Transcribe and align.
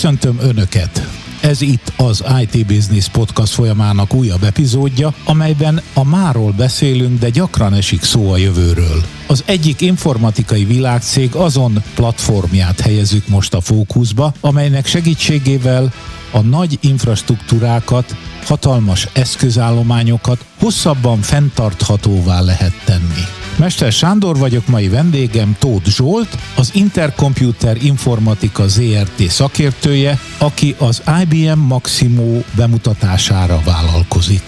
Köszöntöm 0.00 0.38
Önöket! 0.40 1.08
Ez 1.40 1.60
itt 1.60 1.92
az 1.96 2.24
IT 2.40 2.66
Business 2.66 3.08
Podcast 3.08 3.52
folyamának 3.52 4.14
újabb 4.14 4.42
epizódja, 4.42 5.14
amelyben 5.24 5.80
a 5.94 6.04
máról 6.04 6.52
beszélünk, 6.52 7.18
de 7.18 7.28
gyakran 7.28 7.74
esik 7.74 8.02
szó 8.02 8.32
a 8.32 8.36
jövőről. 8.36 9.02
Az 9.26 9.42
egyik 9.46 9.80
informatikai 9.80 10.64
világcég 10.64 11.34
azon 11.34 11.82
platformját 11.94 12.80
helyezzük 12.80 13.28
most 13.28 13.54
a 13.54 13.60
fókuszba, 13.60 14.32
amelynek 14.40 14.86
segítségével 14.86 15.92
a 16.30 16.40
nagy 16.40 16.78
infrastruktúrákat, 16.80 18.16
hatalmas 18.44 19.08
eszközállományokat 19.12 20.44
hosszabban 20.58 21.20
fenntarthatóvá 21.20 22.40
lehet 22.40 22.82
tenni. 22.84 23.47
Mester 23.58 23.92
Sándor 23.92 24.36
vagyok, 24.36 24.66
mai 24.66 24.88
vendégem 24.88 25.56
Tóth 25.58 25.88
Zsolt, 25.88 26.38
az 26.56 26.70
Intercomputer 26.74 27.76
Informatika 27.84 28.68
ZRT 28.68 29.22
szakértője, 29.28 30.18
aki 30.38 30.74
az 30.78 31.02
IBM 31.22 31.58
Maximo 31.58 32.40
bemutatására 32.56 33.60
vállalkozik. 33.64 34.42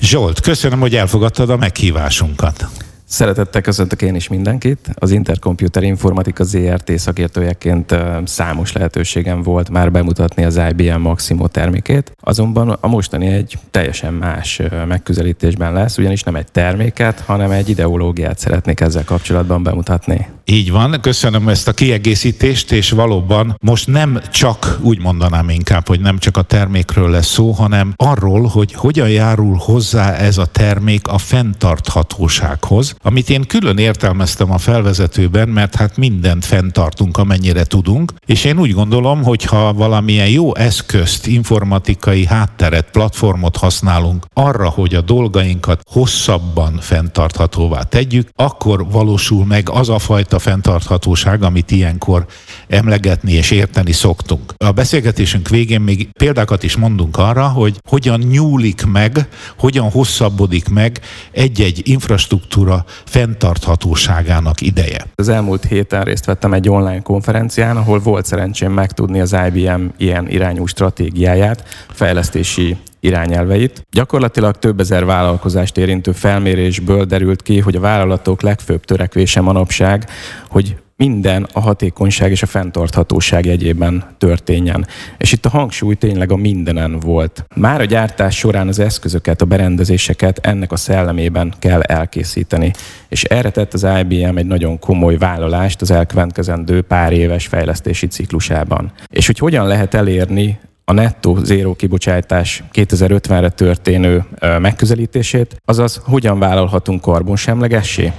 Zsolt, 0.00 0.40
köszönöm, 0.40 0.80
hogy 0.80 0.96
elfogadtad 0.96 1.50
a 1.50 1.56
meghívásunkat. 1.56 2.68
Szeretettel 3.08 3.60
köszöntök 3.60 4.02
én 4.02 4.14
is 4.14 4.28
mindenkit. 4.28 4.90
Az 4.94 5.10
Intercomputer 5.10 5.82
Informatika 5.82 6.44
ZRT 6.44 6.98
szakértőjeként 6.98 7.96
számos 8.24 8.72
lehetőségem 8.72 9.42
volt 9.42 9.70
már 9.70 9.92
bemutatni 9.92 10.44
az 10.44 10.60
IBM 10.70 11.00
Maximo 11.00 11.48
termékét, 11.48 12.12
azonban 12.20 12.68
a 12.80 12.88
mostani 12.88 13.26
egy 13.26 13.58
teljesen 13.70 14.14
más 14.14 14.62
megközelítésben 14.88 15.72
lesz, 15.72 15.98
ugyanis 15.98 16.22
nem 16.22 16.36
egy 16.36 16.52
terméket, 16.52 17.20
hanem 17.20 17.50
egy 17.50 17.68
ideológiát 17.68 18.38
szeretnék 18.38 18.80
ezzel 18.80 19.04
kapcsolatban 19.04 19.62
bemutatni. 19.62 20.26
Így 20.44 20.70
van, 20.70 20.98
köszönöm 21.00 21.48
ezt 21.48 21.68
a 21.68 21.72
kiegészítést, 21.72 22.72
és 22.72 22.90
valóban 22.90 23.56
most 23.60 23.86
nem 23.86 24.20
csak, 24.30 24.78
úgy 24.82 25.00
mondanám 25.00 25.48
inkább, 25.48 25.86
hogy 25.86 26.00
nem 26.00 26.18
csak 26.18 26.36
a 26.36 26.42
termékről 26.42 27.10
lesz 27.10 27.26
szó, 27.26 27.50
hanem 27.50 27.92
arról, 27.96 28.46
hogy 28.46 28.72
hogyan 28.72 29.10
járul 29.10 29.56
hozzá 29.56 30.12
ez 30.12 30.38
a 30.38 30.46
termék 30.46 31.08
a 31.08 31.18
fenntarthatósághoz, 31.18 32.95
amit 33.02 33.30
én 33.30 33.46
külön 33.46 33.78
értelmeztem 33.78 34.52
a 34.52 34.58
felvezetőben, 34.58 35.48
mert 35.48 35.74
hát 35.74 35.96
mindent 35.96 36.44
fenntartunk, 36.44 37.16
amennyire 37.16 37.64
tudunk, 37.64 38.12
és 38.26 38.44
én 38.44 38.58
úgy 38.58 38.72
gondolom, 38.72 39.22
hogy 39.22 39.44
ha 39.44 39.72
valamilyen 39.72 40.28
jó 40.28 40.54
eszközt, 40.54 41.26
informatikai 41.26 42.26
hátteret, 42.26 42.90
platformot 42.90 43.56
használunk 43.56 44.24
arra, 44.32 44.68
hogy 44.68 44.94
a 44.94 45.00
dolgainkat 45.00 45.80
hosszabban 45.90 46.78
fenntarthatóvá 46.80 47.82
tegyük, 47.82 48.28
akkor 48.34 48.90
valósul 48.90 49.44
meg 49.44 49.68
az 49.70 49.88
a 49.88 49.98
fajta 49.98 50.38
fenntarthatóság, 50.38 51.42
amit 51.42 51.70
ilyenkor 51.70 52.26
emlegetni 52.68 53.32
és 53.32 53.50
érteni 53.50 53.92
szoktunk. 53.92 54.54
A 54.56 54.70
beszélgetésünk 54.70 55.48
végén 55.48 55.80
még 55.80 56.08
példákat 56.12 56.62
is 56.62 56.76
mondunk 56.76 57.16
arra, 57.16 57.48
hogy 57.48 57.80
hogyan 57.88 58.20
nyúlik 58.20 58.86
meg, 58.86 59.28
hogyan 59.58 59.90
hosszabbodik 59.90 60.68
meg 60.68 61.00
egy-egy 61.32 61.80
infrastruktúra 61.84 62.84
fenntarthatóságának 63.04 64.60
ideje. 64.60 65.04
Az 65.14 65.28
elmúlt 65.28 65.64
héten 65.64 66.04
részt 66.04 66.24
vettem 66.24 66.52
egy 66.52 66.68
online 66.68 67.02
konferencián, 67.02 67.76
ahol 67.76 67.98
volt 67.98 68.26
szerencsém 68.26 68.72
megtudni 68.72 69.20
az 69.20 69.36
IBM 69.46 69.84
ilyen 69.96 70.28
irányú 70.28 70.66
stratégiáját, 70.66 71.64
fejlesztési 71.88 72.76
irányelveit. 73.00 73.86
Gyakorlatilag 73.90 74.56
több 74.56 74.80
ezer 74.80 75.04
vállalkozást 75.04 75.76
érintő 75.76 76.12
felmérésből 76.12 77.04
derült 77.04 77.42
ki, 77.42 77.60
hogy 77.60 77.76
a 77.76 77.80
vállalatok 77.80 78.42
legfőbb 78.42 78.84
törekvése 78.84 79.40
manapság, 79.40 80.08
hogy 80.48 80.76
minden 80.96 81.46
a 81.52 81.60
hatékonyság 81.60 82.30
és 82.30 82.42
a 82.42 82.46
fenntarthatóság 82.46 83.44
jegyében 83.44 84.04
történjen. 84.18 84.86
És 85.18 85.32
itt 85.32 85.46
a 85.46 85.48
hangsúly 85.48 85.94
tényleg 85.94 86.32
a 86.32 86.36
mindenen 86.36 87.00
volt. 87.00 87.44
Már 87.54 87.80
a 87.80 87.84
gyártás 87.84 88.36
során 88.36 88.68
az 88.68 88.78
eszközöket, 88.78 89.40
a 89.40 89.44
berendezéseket 89.44 90.38
ennek 90.38 90.72
a 90.72 90.76
szellemében 90.76 91.54
kell 91.58 91.80
elkészíteni. 91.80 92.72
És 93.08 93.24
erre 93.24 93.50
tett 93.50 93.74
az 93.74 93.86
IBM 94.00 94.36
egy 94.36 94.46
nagyon 94.46 94.78
komoly 94.78 95.16
vállalást 95.16 95.80
az 95.80 95.90
elkövetkezendő 95.90 96.82
pár 96.82 97.12
éves 97.12 97.46
fejlesztési 97.46 98.06
ciklusában. 98.06 98.92
És 99.08 99.26
hogy 99.26 99.38
hogyan 99.38 99.66
lehet 99.66 99.94
elérni 99.94 100.58
a 100.84 100.92
nettó 100.92 101.36
zéró 101.42 101.74
kibocsátás 101.74 102.62
2050-re 102.72 103.48
történő 103.48 104.24
megközelítését, 104.40 105.56
azaz 105.64 106.00
hogyan 106.04 106.38
vállalhatunk 106.38 107.00
karbonsemlegessé? 107.00 108.12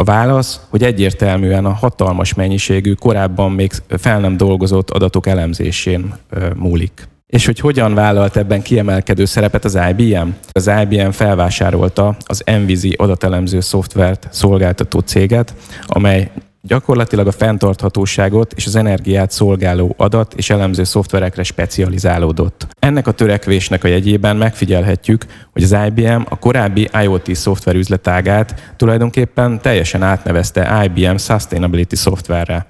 A 0.00 0.04
válasz, 0.04 0.60
hogy 0.68 0.82
egyértelműen 0.82 1.64
a 1.64 1.72
hatalmas 1.72 2.34
mennyiségű, 2.34 2.92
korábban 2.92 3.52
még 3.52 3.72
fel 3.88 4.20
nem 4.20 4.36
dolgozott 4.36 4.90
adatok 4.90 5.26
elemzésén 5.26 6.14
múlik. 6.56 7.08
És 7.26 7.46
hogy 7.46 7.58
hogyan 7.58 7.94
vállalt 7.94 8.36
ebben 8.36 8.62
kiemelkedő 8.62 9.24
szerepet 9.24 9.64
az 9.64 9.78
IBM? 9.90 10.28
Az 10.52 10.70
IBM 10.82 11.10
felvásárolta 11.10 12.16
az 12.26 12.42
Envizi 12.44 12.94
adatelemző 12.98 13.60
szoftvert 13.60 14.28
szolgáltató 14.30 14.98
céget, 14.98 15.54
amely 15.86 16.30
gyakorlatilag 16.68 17.26
a 17.26 17.32
fenntarthatóságot 17.32 18.52
és 18.52 18.66
az 18.66 18.76
energiát 18.76 19.30
szolgáló 19.30 19.94
adat 19.96 20.34
és 20.34 20.50
elemző 20.50 20.84
szoftverekre 20.84 21.42
specializálódott. 21.42 22.66
Ennek 22.78 23.06
a 23.06 23.12
törekvésnek 23.12 23.84
a 23.84 23.88
jegyében 23.88 24.36
megfigyelhetjük, 24.36 25.24
hogy 25.52 25.62
az 25.62 25.76
IBM 25.86 26.22
a 26.28 26.38
korábbi 26.38 26.88
IoT 27.02 27.34
szoftver 27.34 27.74
üzletágát 27.74 28.74
tulajdonképpen 28.76 29.60
teljesen 29.60 30.02
átnevezte 30.02 30.84
IBM 30.84 31.16
Sustainability 31.16 31.94
szoftverre. 31.94 32.66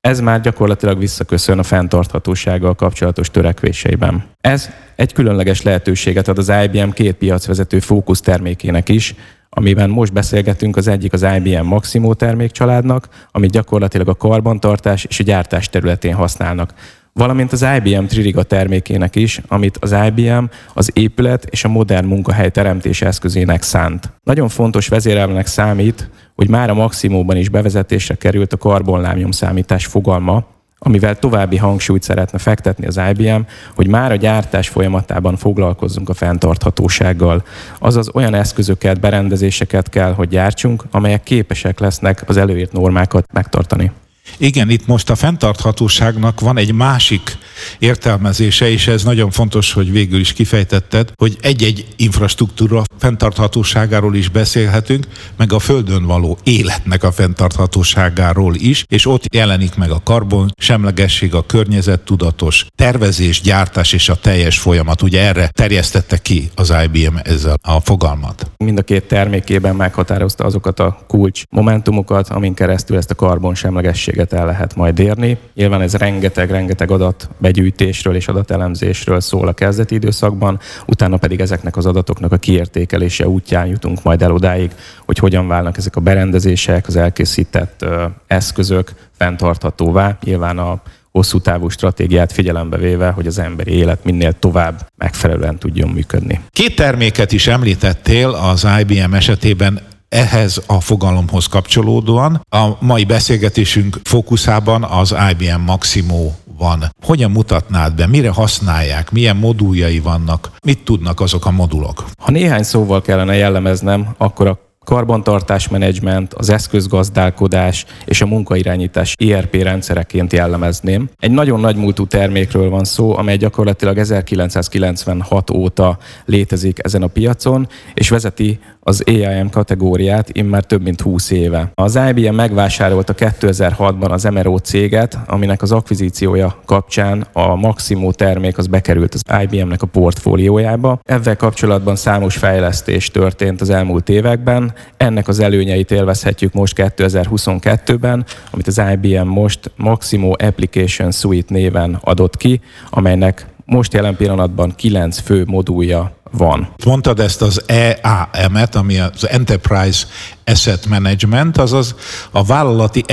Ez 0.00 0.20
már 0.20 0.40
gyakorlatilag 0.40 0.98
visszaköszön 0.98 1.58
a 1.58 1.62
fenntarthatósággal 1.62 2.74
kapcsolatos 2.74 3.30
törekvéseiben. 3.30 4.24
Ez 4.40 4.70
egy 4.96 5.12
különleges 5.12 5.62
lehetőséget 5.62 6.28
ad 6.28 6.38
az 6.38 6.52
IBM 6.64 6.90
két 6.90 7.14
piacvezető 7.14 7.78
fókusz 7.78 8.20
termékének 8.20 8.88
is, 8.88 9.14
amiben 9.50 9.90
most 9.90 10.12
beszélgetünk, 10.12 10.76
az 10.76 10.88
egyik 10.88 11.12
az 11.12 11.26
IBM 11.36 11.64
Maximo 11.64 12.14
termékcsaládnak, 12.14 13.08
amit 13.30 13.50
gyakorlatilag 13.50 14.08
a 14.08 14.14
karbantartás 14.14 15.04
és 15.04 15.20
a 15.20 15.22
gyártás 15.22 15.68
területén 15.68 16.14
használnak 16.14 16.74
valamint 17.12 17.52
az 17.52 17.66
IBM 17.76 18.04
Tririga 18.04 18.42
termékének 18.42 19.16
is, 19.16 19.40
amit 19.48 19.76
az 19.80 19.96
IBM 20.06 20.44
az 20.74 20.90
épület 20.94 21.44
és 21.44 21.64
a 21.64 21.68
modern 21.68 22.06
munkahely 22.06 22.50
teremtés 22.50 23.02
eszközének 23.02 23.62
szánt. 23.62 24.12
Nagyon 24.22 24.48
fontos 24.48 24.88
vezérelvnek 24.88 25.46
számít, 25.46 26.10
hogy 26.34 26.48
már 26.48 26.70
a 26.70 26.74
Maximóban 26.74 27.36
is 27.36 27.48
bevezetésre 27.48 28.14
került 28.14 28.52
a 28.52 28.56
karbonlábnyom 28.56 29.30
számítás 29.30 29.86
fogalma, 29.86 30.44
amivel 30.82 31.18
további 31.18 31.56
hangsúlyt 31.56 32.02
szeretne 32.02 32.38
fektetni 32.38 32.86
az 32.86 33.00
IBM, 33.10 33.40
hogy 33.74 33.86
már 33.86 34.12
a 34.12 34.16
gyártás 34.16 34.68
folyamatában 34.68 35.36
foglalkozzunk 35.36 36.08
a 36.08 36.14
fenntarthatósággal. 36.14 37.44
Azaz 37.78 38.10
olyan 38.14 38.34
eszközöket, 38.34 39.00
berendezéseket 39.00 39.88
kell, 39.88 40.12
hogy 40.12 40.28
gyártsunk, 40.28 40.84
amelyek 40.90 41.22
képesek 41.22 41.78
lesznek 41.78 42.22
az 42.26 42.36
előírt 42.36 42.72
normákat 42.72 43.32
megtartani. 43.32 43.90
Igen, 44.36 44.70
itt 44.70 44.86
most 44.86 45.10
a 45.10 45.14
fenntarthatóságnak 45.14 46.40
van 46.40 46.58
egy 46.58 46.72
másik 46.72 47.38
értelmezése, 47.78 48.70
és 48.70 48.86
ez 48.86 49.04
nagyon 49.04 49.30
fontos, 49.30 49.72
hogy 49.72 49.92
végül 49.92 50.20
is 50.20 50.32
kifejtetted, 50.32 51.12
hogy 51.14 51.36
egy-egy 51.40 51.86
infrastruktúra 51.96 52.82
fenntarthatóságáról 52.98 54.16
is 54.16 54.28
beszélhetünk, 54.28 55.06
meg 55.36 55.52
a 55.52 55.58
Földön 55.58 56.06
való 56.06 56.38
életnek 56.42 57.02
a 57.02 57.12
fenntarthatóságáról 57.12 58.54
is, 58.54 58.84
és 58.88 59.06
ott 59.06 59.34
jelenik 59.34 59.74
meg 59.74 59.90
a 59.90 60.00
karbon, 60.04 60.52
semlegesség, 60.58 61.34
a 61.34 61.46
környezettudatos 61.46 62.66
tervezés, 62.74 63.40
gyártás 63.40 63.92
és 63.92 64.08
a 64.08 64.14
teljes 64.14 64.58
folyamat. 64.58 65.02
Ugye 65.02 65.20
erre 65.20 65.48
terjesztette 65.48 66.18
ki 66.18 66.50
az 66.54 66.74
IBM 66.84 67.16
ezzel 67.22 67.56
a 67.62 67.80
fogalmat. 67.80 68.50
Mind 68.56 68.78
a 68.78 68.82
két 68.82 69.04
termékében 69.04 69.76
meghatározta 69.76 70.44
azokat 70.44 70.80
a 70.80 71.04
kulcs 71.06 71.42
momentumokat, 71.50 72.28
amin 72.28 72.54
keresztül 72.54 72.96
ezt 72.96 73.10
a 73.10 73.14
karbon 73.14 73.54
semlegességet 73.54 74.19
el 74.28 74.46
lehet 74.46 74.76
majd 74.76 74.98
érni. 74.98 75.38
Nyilván 75.54 75.80
ez 75.80 75.94
rengeteg-rengeteg 75.94 76.90
adat 76.90 77.28
begyűjtésről 77.38 78.14
és 78.14 78.28
adatelemzésről 78.28 79.20
szól 79.20 79.48
a 79.48 79.52
kezdeti 79.52 79.94
időszakban, 79.94 80.58
utána 80.86 81.16
pedig 81.16 81.40
ezeknek 81.40 81.76
az 81.76 81.86
adatoknak 81.86 82.32
a 82.32 82.36
kiértékelése 82.36 83.28
útján 83.28 83.66
jutunk 83.66 84.02
majd 84.02 84.22
el 84.22 84.32
odáig, 84.32 84.70
hogy 85.06 85.18
hogyan 85.18 85.48
válnak 85.48 85.76
ezek 85.76 85.96
a 85.96 86.00
berendezések, 86.00 86.86
az 86.86 86.96
elkészített 86.96 87.84
eszközök 88.26 88.92
fenntarthatóvá. 89.18 90.18
Nyilván 90.24 90.58
a 90.58 90.82
hosszú 91.10 91.38
távú 91.38 91.68
stratégiát 91.68 92.32
figyelembe 92.32 92.76
véve, 92.76 93.10
hogy 93.10 93.26
az 93.26 93.38
emberi 93.38 93.72
élet 93.72 94.04
minél 94.04 94.32
tovább 94.38 94.88
megfelelően 94.96 95.58
tudjon 95.58 95.88
működni. 95.88 96.40
Két 96.50 96.76
terméket 96.76 97.32
is 97.32 97.46
említettél 97.46 98.28
az 98.28 98.66
IBM 98.80 99.14
esetében 99.14 99.80
ehhez 100.10 100.62
a 100.66 100.80
fogalomhoz 100.80 101.46
kapcsolódóan. 101.46 102.46
A 102.48 102.68
mai 102.80 103.04
beszélgetésünk 103.04 104.00
fókuszában 104.04 104.82
az 104.84 105.14
IBM 105.30 105.60
Maximo 105.60 106.32
van. 106.58 106.84
Hogyan 107.02 107.30
mutatnád 107.30 107.94
be, 107.94 108.06
mire 108.06 108.30
használják, 108.30 109.10
milyen 109.10 109.36
moduljai 109.36 110.00
vannak, 110.00 110.50
mit 110.64 110.84
tudnak 110.84 111.20
azok 111.20 111.46
a 111.46 111.50
modulok? 111.50 112.04
Ha 112.18 112.30
néhány 112.30 112.62
szóval 112.62 113.02
kellene 113.02 113.34
jellemeznem, 113.34 114.14
akkor 114.18 114.46
a 114.46 114.69
karbantartás 114.90 115.68
menedzsment, 115.68 116.34
az 116.34 116.50
eszközgazdálkodás 116.50 117.86
és 118.04 118.20
a 118.20 118.26
munkairányítás 118.26 119.14
ERP 119.18 119.54
rendszereként 119.54 120.32
jellemezném. 120.32 121.08
Egy 121.18 121.30
nagyon 121.30 121.60
nagy 121.60 121.76
múltú 121.76 122.06
termékről 122.06 122.70
van 122.70 122.84
szó, 122.84 123.16
amely 123.16 123.36
gyakorlatilag 123.36 123.98
1996 123.98 125.50
óta 125.50 125.98
létezik 126.24 126.78
ezen 126.82 127.02
a 127.02 127.06
piacon, 127.06 127.68
és 127.94 128.08
vezeti 128.08 128.58
az 128.80 129.02
AIM 129.06 129.50
kategóriát 129.50 130.28
immár 130.32 130.64
több 130.64 130.82
mint 130.82 131.00
20 131.00 131.30
éve. 131.30 131.70
Az 131.74 131.98
IBM 132.08 132.34
megvásárolta 132.34 133.14
2006-ban 133.16 134.10
az 134.10 134.24
MRO 134.24 134.56
céget, 134.56 135.18
aminek 135.26 135.62
az 135.62 135.72
akvizíciója 135.72 136.56
kapcsán 136.64 137.26
a 137.32 137.54
Maximo 137.54 138.12
termék 138.12 138.58
az 138.58 138.66
bekerült 138.66 139.14
az 139.14 139.22
IBM-nek 139.42 139.82
a 139.82 139.86
portfóliójába. 139.86 141.00
Ezzel 141.02 141.36
kapcsolatban 141.36 141.96
számos 141.96 142.36
fejlesztés 142.36 143.10
történt 143.10 143.60
az 143.60 143.70
elmúlt 143.70 144.08
években. 144.08 144.72
Ennek 144.96 145.28
az 145.28 145.40
előnyeit 145.40 145.90
élvezhetjük 145.90 146.52
most 146.52 146.74
2022-ben, 146.76 148.24
amit 148.50 148.66
az 148.66 148.82
IBM 148.92 149.26
most 149.28 149.70
Maximo 149.76 150.30
Application 150.30 151.10
Suite 151.10 151.54
néven 151.54 151.98
adott 152.00 152.36
ki, 152.36 152.60
amelynek 152.90 153.46
most 153.64 153.92
jelen 153.92 154.16
pillanatban 154.16 154.74
kilenc 154.76 155.18
fő 155.18 155.44
modulja 155.46 156.12
van. 156.30 156.68
Mondtad 156.84 157.20
ezt 157.20 157.42
az 157.42 157.62
EAM-et, 157.66 158.74
ami 158.74 158.98
az 158.98 159.28
Enterprise 159.28 160.06
Asset 160.50 160.86
Management, 160.86 161.58
azaz 161.58 161.94
a 162.30 162.44
vállalati 162.44 163.04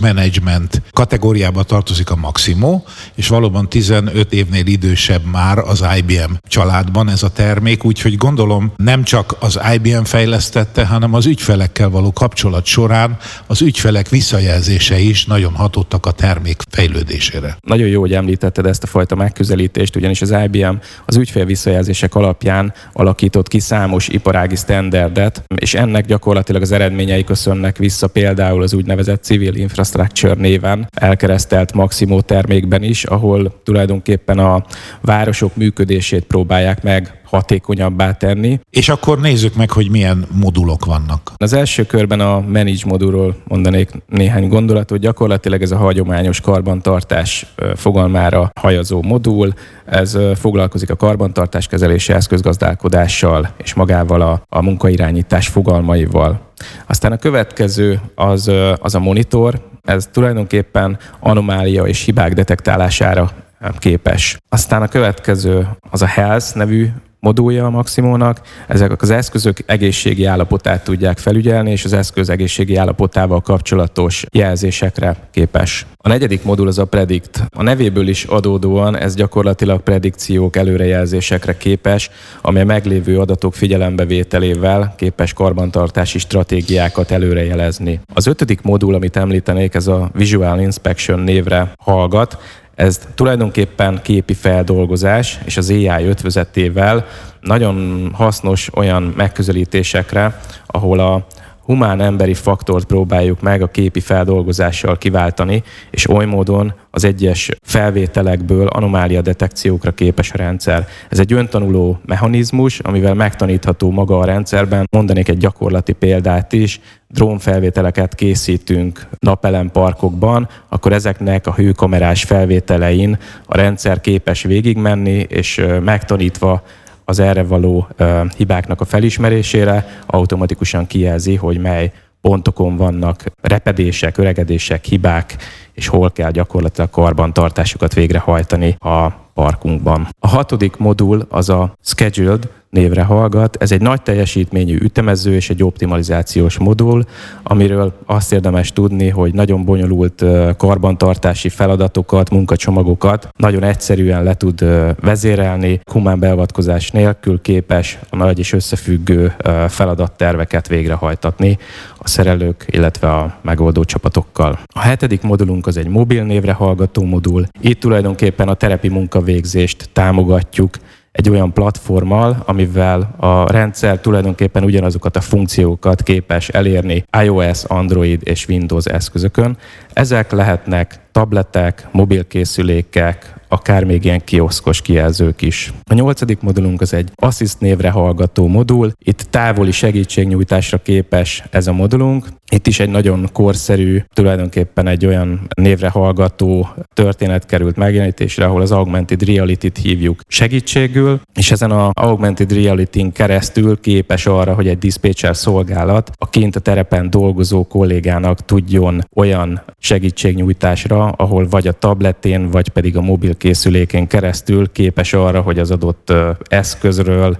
management 0.00 0.82
kategóriába 0.92 1.62
tartozik 1.62 2.10
a 2.10 2.16
Maximo, 2.16 2.82
és 3.14 3.28
valóban 3.28 3.68
15 3.68 4.32
évnél 4.32 4.66
idősebb 4.66 5.24
már 5.24 5.58
az 5.58 5.84
IBM 5.96 6.32
családban 6.48 7.08
ez 7.08 7.22
a 7.22 7.28
termék, 7.28 7.84
úgyhogy 7.84 8.16
gondolom 8.16 8.72
nem 8.76 9.02
csak 9.02 9.36
az 9.38 9.60
IBM 9.74 10.02
fejlesztette, 10.02 10.86
hanem 10.86 11.14
az 11.14 11.26
ügyfelekkel 11.26 11.88
való 11.88 12.12
kapcsolat 12.12 12.64
során 12.64 13.16
az 13.46 13.62
ügyfelek 13.62 14.08
visszajelzése 14.08 14.98
is 14.98 15.24
nagyon 15.24 15.54
hatottak 15.54 16.06
a 16.06 16.10
termék 16.10 16.62
fejlődésére. 16.70 17.56
Nagyon 17.60 17.88
jó, 17.88 18.00
hogy 18.00 18.12
említetted 18.12 18.66
ezt 18.66 18.82
a 18.82 18.86
fajta 18.86 19.14
megközelítést, 19.14 19.96
ugyanis 19.96 20.22
az 20.22 20.34
IBM 20.44 20.74
az 21.06 21.16
ügyfél 21.16 21.44
visszajelzések 21.44 22.14
alapján 22.14 22.72
alakított 22.92 23.48
ki 23.48 23.58
számos 23.60 24.08
iparági 24.08 24.56
standardet, 24.56 25.44
és 25.54 25.74
ennek 25.74 26.06
gyakorlatilag 26.06 26.59
gyakorlatilag 26.60 26.62
az 26.62 26.72
eredményei 26.72 27.24
köszönnek 27.24 27.76
vissza 27.76 28.06
például 28.06 28.62
az 28.62 28.74
úgynevezett 28.74 29.22
civil 29.22 29.54
infrastructure 29.54 30.34
néven 30.34 30.88
elkeresztelt 30.94 31.72
Maximo 31.72 32.20
termékben 32.20 32.82
is, 32.82 33.04
ahol 33.04 33.60
tulajdonképpen 33.64 34.38
a 34.38 34.64
városok 35.00 35.56
működését 35.56 36.24
próbálják 36.24 36.82
meg 36.82 37.19
hatékonyabbá 37.30 38.12
tenni. 38.12 38.60
És 38.70 38.88
akkor 38.88 39.20
nézzük 39.20 39.54
meg, 39.54 39.70
hogy 39.70 39.90
milyen 39.90 40.26
modulok 40.32 40.84
vannak. 40.84 41.32
Az 41.36 41.52
első 41.52 41.84
körben 41.84 42.20
a 42.20 42.40
Manage 42.40 42.84
modulról 42.86 43.36
mondanék 43.44 43.90
néhány 44.06 44.48
gondolatot. 44.48 44.98
Gyakorlatilag 44.98 45.62
ez 45.62 45.70
a 45.70 45.76
hagyományos 45.76 46.40
karbantartás 46.40 47.46
fogalmára 47.74 48.50
hajazó 48.60 49.02
modul. 49.02 49.52
Ez 49.84 50.18
foglalkozik 50.34 50.90
a 50.90 50.96
karbantartás 50.96 51.66
kezelési 51.66 52.12
eszközgazdálkodással 52.12 53.48
és 53.56 53.74
magával 53.74 54.20
a, 54.20 54.42
a 54.48 54.62
munkairányítás 54.62 55.48
fogalmaival. 55.48 56.40
Aztán 56.86 57.12
a 57.12 57.16
következő 57.16 58.00
az, 58.14 58.50
az 58.80 58.94
a 58.94 58.98
monitor, 58.98 59.68
ez 59.82 60.08
tulajdonképpen 60.12 60.98
anomália 61.20 61.84
és 61.84 62.04
hibák 62.04 62.32
detektálására 62.32 63.30
képes. 63.78 64.36
Aztán 64.48 64.82
a 64.82 64.88
következő 64.88 65.68
az 65.90 66.02
a 66.02 66.06
Health 66.06 66.54
nevű 66.54 66.88
modulja 67.20 67.66
a 67.66 67.70
Maximónak, 67.70 68.40
ezek 68.68 69.02
az 69.02 69.10
eszközök 69.10 69.58
egészségi 69.66 70.24
állapotát 70.24 70.84
tudják 70.84 71.18
felügyelni, 71.18 71.70
és 71.70 71.84
az 71.84 71.92
eszköz 71.92 72.28
egészségi 72.28 72.76
állapotával 72.76 73.40
kapcsolatos 73.40 74.24
jelzésekre 74.32 75.16
képes. 75.30 75.86
A 75.96 76.08
negyedik 76.08 76.44
modul 76.44 76.68
az 76.68 76.78
a 76.78 76.84
Predict. 76.84 77.42
A 77.56 77.62
nevéből 77.62 78.08
is 78.08 78.24
adódóan 78.24 78.96
ez 78.96 79.14
gyakorlatilag 79.14 79.80
predikciók, 79.80 80.56
előrejelzésekre 80.56 81.56
képes, 81.56 82.10
ami 82.42 82.60
a 82.60 82.64
meglévő 82.64 83.18
adatok 83.18 83.54
figyelembevételével 83.54 84.94
képes 84.96 85.32
karbantartási 85.32 86.18
stratégiákat 86.18 87.10
előrejelezni. 87.10 88.00
Az 88.14 88.26
ötödik 88.26 88.62
modul, 88.62 88.94
amit 88.94 89.16
említenék, 89.16 89.74
ez 89.74 89.86
a 89.86 90.10
Visual 90.12 90.60
Inspection 90.60 91.20
névre 91.20 91.72
hallgat. 91.78 92.38
Ez 92.74 93.00
tulajdonképpen 93.14 94.00
képi 94.02 94.34
feldolgozás, 94.34 95.38
és 95.44 95.56
az 95.56 95.70
AI 95.70 96.04
ötvözetével 96.04 97.06
nagyon 97.40 98.08
hasznos 98.12 98.68
olyan 98.74 99.02
megközelítésekre, 99.02 100.40
ahol 100.66 100.98
a 100.98 101.26
humán 101.64 102.00
emberi 102.00 102.34
faktort 102.34 102.84
próbáljuk 102.84 103.40
meg 103.40 103.62
a 103.62 103.70
képi 103.70 104.00
feldolgozással 104.00 104.98
kiváltani, 104.98 105.62
és 105.90 106.08
oly 106.08 106.24
módon 106.24 106.74
az 106.90 107.04
egyes 107.04 107.50
felvételekből 107.62 108.66
anomália 108.66 109.20
detekciókra 109.20 109.90
képes 109.90 110.32
a 110.32 110.36
rendszer. 110.36 110.86
Ez 111.08 111.18
egy 111.18 111.32
öntanuló 111.32 112.00
mechanizmus, 112.06 112.78
amivel 112.78 113.14
megtanítható 113.14 113.90
maga 113.90 114.18
a 114.18 114.24
rendszerben. 114.24 114.88
Mondanék 114.90 115.28
egy 115.28 115.38
gyakorlati 115.38 115.92
példát 115.92 116.52
is, 116.52 116.80
drónfelvételeket 117.08 118.14
készítünk 118.14 119.06
napelemparkokban, 119.18 120.48
akkor 120.68 120.92
ezeknek 120.92 121.46
a 121.46 121.54
hőkamerás 121.54 122.22
felvételein 122.22 123.18
a 123.46 123.56
rendszer 123.56 124.00
képes 124.00 124.42
végigmenni, 124.42 125.26
és 125.28 125.64
megtanítva 125.84 126.62
az 127.10 127.18
erre 127.18 127.42
való 127.42 127.88
hibáknak 128.36 128.80
a 128.80 128.84
felismerésére 128.84 130.02
automatikusan 130.06 130.86
kijelzi, 130.86 131.36
hogy 131.36 131.58
mely 131.58 131.92
pontokon 132.20 132.76
vannak 132.76 133.24
repedések, 133.40 134.18
öregedések, 134.18 134.84
hibák, 134.84 135.36
és 135.72 135.86
hol 135.86 136.10
kell 136.10 136.30
gyakorlatilag 136.30 136.90
karbantartásukat 136.90 137.94
végrehajtani 137.94 138.76
a 138.78 139.08
parkunkban. 139.34 140.08
A 140.18 140.28
hatodik 140.28 140.76
modul 140.76 141.26
az 141.28 141.48
a 141.48 141.72
Scheduled, 141.82 142.48
névre 142.70 143.02
hallgat. 143.02 143.56
Ez 143.60 143.72
egy 143.72 143.80
nagy 143.80 144.02
teljesítményű 144.02 144.78
ütemező 144.80 145.34
és 145.34 145.50
egy 145.50 145.62
optimalizációs 145.62 146.58
modul, 146.58 147.04
amiről 147.42 147.92
azt 148.06 148.32
érdemes 148.32 148.72
tudni, 148.72 149.08
hogy 149.08 149.34
nagyon 149.34 149.64
bonyolult 149.64 150.24
karbantartási 150.56 151.48
feladatokat, 151.48 152.30
munkacsomagokat 152.30 153.28
nagyon 153.36 153.62
egyszerűen 153.62 154.22
le 154.22 154.34
tud 154.34 154.64
vezérelni, 155.00 155.80
humán 155.92 156.18
beavatkozás 156.18 156.90
nélkül 156.90 157.40
képes 157.40 157.98
a 158.10 158.16
nagy 158.16 158.38
és 158.38 158.52
összefüggő 158.52 159.34
feladatterveket 159.68 160.68
végrehajtatni 160.68 161.58
a 161.98 162.08
szerelők, 162.08 162.66
illetve 162.70 163.12
a 163.12 163.38
megoldó 163.42 163.84
csapatokkal. 163.84 164.58
A 164.74 164.80
hetedik 164.80 165.22
modulunk 165.22 165.66
az 165.66 165.76
egy 165.76 165.88
mobil 165.88 166.22
névre 166.22 166.52
hallgató 166.52 167.04
modul. 167.04 167.46
Itt 167.60 167.80
tulajdonképpen 167.80 168.48
a 168.48 168.54
terepi 168.54 168.88
munkavégzést 168.88 169.88
támogatjuk, 169.92 170.74
egy 171.12 171.30
olyan 171.30 171.52
platformmal, 171.52 172.42
amivel 172.46 173.14
a 173.16 173.52
rendszer 173.52 174.00
tulajdonképpen 174.00 174.64
ugyanazokat 174.64 175.16
a 175.16 175.20
funkciókat 175.20 176.02
képes 176.02 176.48
elérni 176.48 177.04
iOS, 177.22 177.64
Android 177.64 178.20
és 178.24 178.48
Windows 178.48 178.84
eszközökön. 178.84 179.56
Ezek 179.92 180.30
lehetnek 180.30 181.00
tabletek, 181.12 181.88
mobilkészülékek, 181.92 183.34
akár 183.48 183.84
még 183.84 184.04
ilyen 184.04 184.24
kioszkos 184.24 184.82
kijelzők 184.82 185.42
is. 185.42 185.72
A 185.84 185.94
nyolcadik 185.94 186.40
modulunk 186.40 186.80
az 186.80 186.94
egy 186.94 187.10
Assist 187.14 187.60
névre 187.60 187.90
hallgató 187.90 188.46
modul. 188.46 188.92
Itt 188.98 189.20
távoli 189.30 189.70
segítségnyújtásra 189.70 190.78
képes 190.78 191.44
ez 191.50 191.66
a 191.66 191.72
modulunk. 191.72 192.26
Itt 192.52 192.66
is 192.66 192.80
egy 192.80 192.88
nagyon 192.88 193.28
korszerű, 193.32 194.02
tulajdonképpen 194.12 194.86
egy 194.86 195.06
olyan 195.06 195.40
névre 195.54 195.88
hallgató 195.88 196.68
történet 196.94 197.46
került 197.46 197.76
megjelenítésre, 197.76 198.44
ahol 198.44 198.60
az 198.60 198.72
augmented 198.72 199.22
reality-t 199.22 199.78
hívjuk 199.78 200.20
segítségül, 200.28 201.20
és 201.34 201.50
ezen 201.50 201.70
a 201.70 201.90
augmented 201.92 202.52
reality-n 202.52 203.12
keresztül 203.12 203.80
képes 203.80 204.26
arra, 204.26 204.54
hogy 204.54 204.68
egy 204.68 204.78
dispatcher 204.78 205.36
szolgálat 205.36 206.10
a 206.18 206.28
kint 206.28 206.56
a 206.56 206.60
terepen 206.60 207.10
dolgozó 207.10 207.66
kollégának 207.66 208.44
tudjon 208.44 209.00
olyan 209.14 209.62
segítségnyújtásra, 209.78 211.08
ahol 211.08 211.48
vagy 211.48 211.66
a 211.68 211.72
tabletén, 211.72 212.50
vagy 212.50 212.68
pedig 212.68 212.96
a 212.96 213.00
mobil 213.00 213.36
készülékén 213.36 214.06
keresztül 214.06 214.72
képes 214.72 215.12
arra, 215.12 215.40
hogy 215.40 215.58
az 215.58 215.70
adott 215.70 216.12
eszközről 216.48 217.36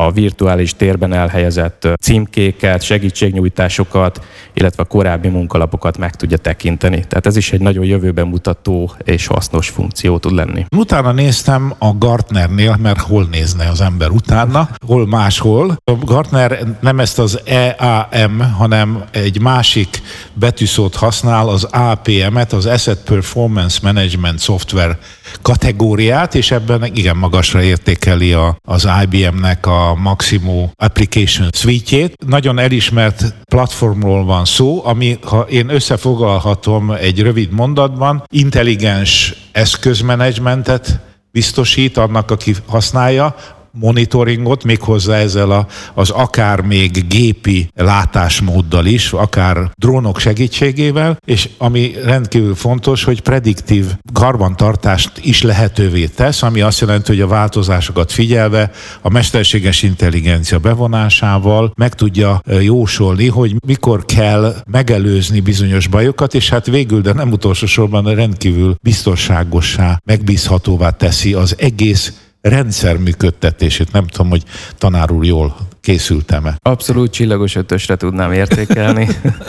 a 0.00 0.12
virtuális 0.12 0.76
térben 0.76 1.12
elhelyezett 1.12 1.88
címkéket, 2.00 2.82
segítségnyújtásokat, 2.82 4.24
illetve 4.52 4.82
a 4.82 4.86
korábbi 4.86 5.28
munkalapokat 5.28 5.98
meg 5.98 6.14
tudja 6.14 6.36
tekinteni. 6.36 7.04
Tehát 7.08 7.26
ez 7.26 7.36
is 7.36 7.52
egy 7.52 7.60
nagyon 7.60 7.84
jövőben 7.84 8.26
mutató 8.26 8.92
és 9.04 9.26
hasznos 9.26 9.68
funkció 9.68 10.18
tud 10.18 10.32
lenni. 10.32 10.66
Utána 10.76 11.12
néztem 11.12 11.74
a 11.78 11.92
Gartnernél, 11.98 12.76
mert 12.82 13.00
hol 13.00 13.26
nézne 13.30 13.68
az 13.68 13.80
ember 13.80 14.10
utána, 14.10 14.68
hol 14.86 15.06
máshol. 15.06 15.76
A 15.84 15.92
Gartner 16.04 16.58
nem 16.80 17.00
ezt 17.00 17.18
az 17.18 17.40
EAM, 17.44 18.52
hanem 18.58 19.04
egy 19.10 19.40
másik 19.40 20.02
betűszót 20.32 20.94
használ, 20.94 21.48
az 21.48 21.64
APM-et, 21.64 22.52
az 22.52 22.66
Asset 22.66 22.98
Performance 22.98 23.78
Management 23.82 24.40
Software 24.40 24.98
kategóriát, 25.42 26.34
és 26.34 26.50
ebben 26.50 26.84
igen 26.94 27.16
magasra 27.16 27.62
értékeli 27.62 28.32
a, 28.32 28.58
az 28.62 28.88
IBM-nek 29.02 29.66
a 29.66 29.94
Maximo 29.94 30.68
Application 30.76 31.48
Suite-jét. 31.52 32.14
Nagyon 32.26 32.58
elismert 32.58 33.34
platformról 33.44 34.24
van 34.24 34.44
szó, 34.44 34.84
ami, 34.84 35.18
ha 35.22 35.40
én 35.40 35.68
összefoglalhatom 35.68 36.90
egy 36.90 37.20
rövid 37.20 37.50
mondatban, 37.52 38.24
intelligens 38.30 39.34
eszközmenedzsmentet 39.52 41.00
biztosít 41.30 41.96
annak, 41.96 42.30
aki 42.30 42.54
használja, 42.66 43.34
monitoringot, 43.72 44.64
méghozzá 44.64 45.16
ezzel 45.16 45.50
a, 45.50 45.66
az 45.94 46.10
akár 46.10 46.60
még 46.60 47.06
gépi 47.08 47.70
látásmóddal 47.74 48.86
is, 48.86 49.12
akár 49.12 49.70
drónok 49.74 50.18
segítségével, 50.18 51.18
és 51.26 51.48
ami 51.58 51.92
rendkívül 52.04 52.54
fontos, 52.54 53.04
hogy 53.04 53.20
prediktív 53.20 53.84
karbantartást 54.12 55.12
is 55.22 55.42
lehetővé 55.42 56.06
tesz, 56.06 56.42
ami 56.42 56.60
azt 56.60 56.80
jelenti, 56.80 57.12
hogy 57.12 57.20
a 57.20 57.26
változásokat 57.26 58.12
figyelve 58.12 58.70
a 59.00 59.10
mesterséges 59.10 59.82
intelligencia 59.82 60.58
bevonásával 60.58 61.72
meg 61.76 61.94
tudja 61.94 62.40
jósolni, 62.60 63.28
hogy 63.28 63.56
mikor 63.66 64.04
kell 64.04 64.54
megelőzni 64.70 65.40
bizonyos 65.40 65.86
bajokat, 65.86 66.34
és 66.34 66.48
hát 66.48 66.66
végül, 66.66 67.00
de 67.00 67.12
nem 67.12 67.32
utolsó 67.32 67.66
sorban 67.66 68.14
rendkívül 68.14 68.76
biztonságossá, 68.82 70.00
megbízhatóvá 70.04 70.90
teszi 70.90 71.34
az 71.34 71.54
egész 71.58 72.12
rendszer 72.40 72.96
működtetését. 72.96 73.92
Nem 73.92 74.06
tudom, 74.06 74.30
hogy 74.30 74.44
tanár 74.78 75.10
úr 75.10 75.24
jól 75.24 75.67
készültem-e. 75.80 76.56
Abszolút 76.62 77.10
csillagos 77.10 77.56
ötösre 77.56 77.96
tudnám 77.96 78.32
értékelni. 78.32 79.08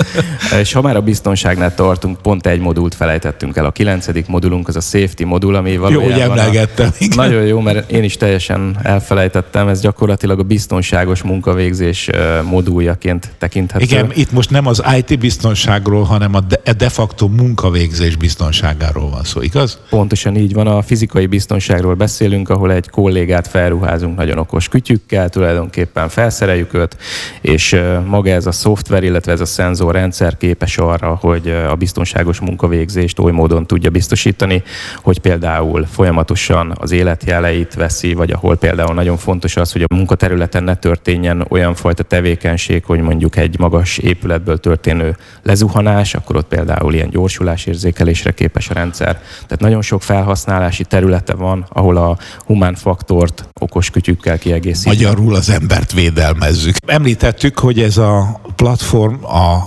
és 0.61 0.73
ha 0.73 0.81
már 0.81 0.95
a 0.95 1.01
biztonságnál 1.01 1.75
tartunk, 1.75 2.21
pont 2.21 2.47
egy 2.47 2.59
modult 2.59 2.95
felejtettünk 2.95 3.55
el. 3.57 3.65
A 3.65 3.71
kilencedik 3.71 4.27
modulunk 4.27 4.67
az 4.67 4.75
a 4.75 4.81
safety 4.81 5.23
modul, 5.23 5.55
ami 5.55 5.77
valójában... 5.77 6.09
Jó, 6.09 6.13
hogy 6.13 6.21
emlegettem. 6.21 6.91
A... 6.99 7.13
Nagyon 7.15 7.45
jó, 7.45 7.59
mert 7.59 7.91
én 7.91 8.03
is 8.03 8.17
teljesen 8.17 8.77
elfelejtettem. 8.83 9.67
Ez 9.67 9.81
gyakorlatilag 9.81 10.39
a 10.39 10.43
biztonságos 10.43 11.21
munkavégzés 11.21 12.09
moduljaként 12.43 13.31
tekinthető. 13.37 13.83
Igen, 13.83 14.11
itt 14.13 14.31
most 14.31 14.49
nem 14.49 14.67
az 14.67 14.83
IT 14.97 15.19
biztonságról, 15.19 16.03
hanem 16.03 16.35
a 16.35 16.39
de, 16.39 16.73
de 16.73 16.89
facto 16.89 17.27
munkavégzés 17.27 18.15
biztonságáról 18.15 19.09
van 19.09 19.23
szó, 19.23 19.41
igaz? 19.41 19.79
Pontosan 19.89 20.35
így 20.35 20.53
van. 20.53 20.67
A 20.67 20.81
fizikai 20.81 21.25
biztonságról 21.25 21.93
beszélünk, 21.93 22.49
ahol 22.49 22.71
egy 22.71 22.89
kollégát 22.89 23.47
felruházunk 23.47 24.17
nagyon 24.17 24.37
okos 24.37 24.67
kütyükkel, 24.67 25.29
tulajdonképpen 25.29 26.09
felszereljük 26.19 26.73
őt, 26.73 26.97
és 27.41 27.81
maga 28.05 28.29
ez 28.29 28.45
a 28.45 28.51
szoftver, 28.51 29.03
illetve 29.03 29.31
ez 29.31 29.39
a 29.39 29.45
szenzorrendszer 29.45 30.37
képes 30.37 30.77
arra, 30.77 31.17
hogy 31.21 31.49
a 31.69 31.75
biztonságos 31.75 32.39
munkavégzést 32.39 33.19
oly 33.19 33.31
módon 33.31 33.65
tudja 33.65 33.89
biztosítani, 33.89 34.63
hogy 34.95 35.19
például 35.19 35.85
folyamatosan 35.85 36.73
az 36.79 36.91
életjeleit 36.91 37.73
veszi, 37.73 38.13
vagy 38.13 38.31
ahol 38.31 38.57
például 38.57 38.93
nagyon 38.93 39.17
fontos 39.17 39.55
az, 39.55 39.71
hogy 39.71 39.81
a 39.81 39.95
munkaterületen 39.95 40.63
ne 40.63 40.75
történjen 40.75 41.45
olyan 41.49 41.75
fajta 41.75 42.03
tevékenység, 42.03 42.83
hogy 42.85 42.99
mondjuk 42.99 43.35
egy 43.35 43.59
magas 43.59 43.97
épületből 43.97 44.57
történő 44.57 45.15
lezuhanás, 45.43 46.13
akkor 46.13 46.35
ott 46.35 46.47
például 46.47 46.93
ilyen 46.93 47.09
gyorsulásérzékelésre 47.09 48.31
képes 48.31 48.69
a 48.69 48.73
rendszer. 48.73 49.21
Tehát 49.33 49.59
nagyon 49.59 49.81
sok 49.81 50.03
felhasználási 50.03 50.83
területe 50.83 51.33
van, 51.33 51.65
ahol 51.69 51.97
a 51.97 52.17
humán 52.45 52.75
faktort 52.75 53.49
okos 53.59 53.89
kütyükkel 53.89 54.37
kiegészítjük. 54.37 55.07
Magyarul 55.07 55.35
az 55.35 55.49
embert 55.49 55.91
védelmezzük. 56.13 56.75
Említettük, 56.85 57.59
hogy 57.59 57.79
ez 57.79 57.97
a 57.97 58.41
platform 58.55 59.15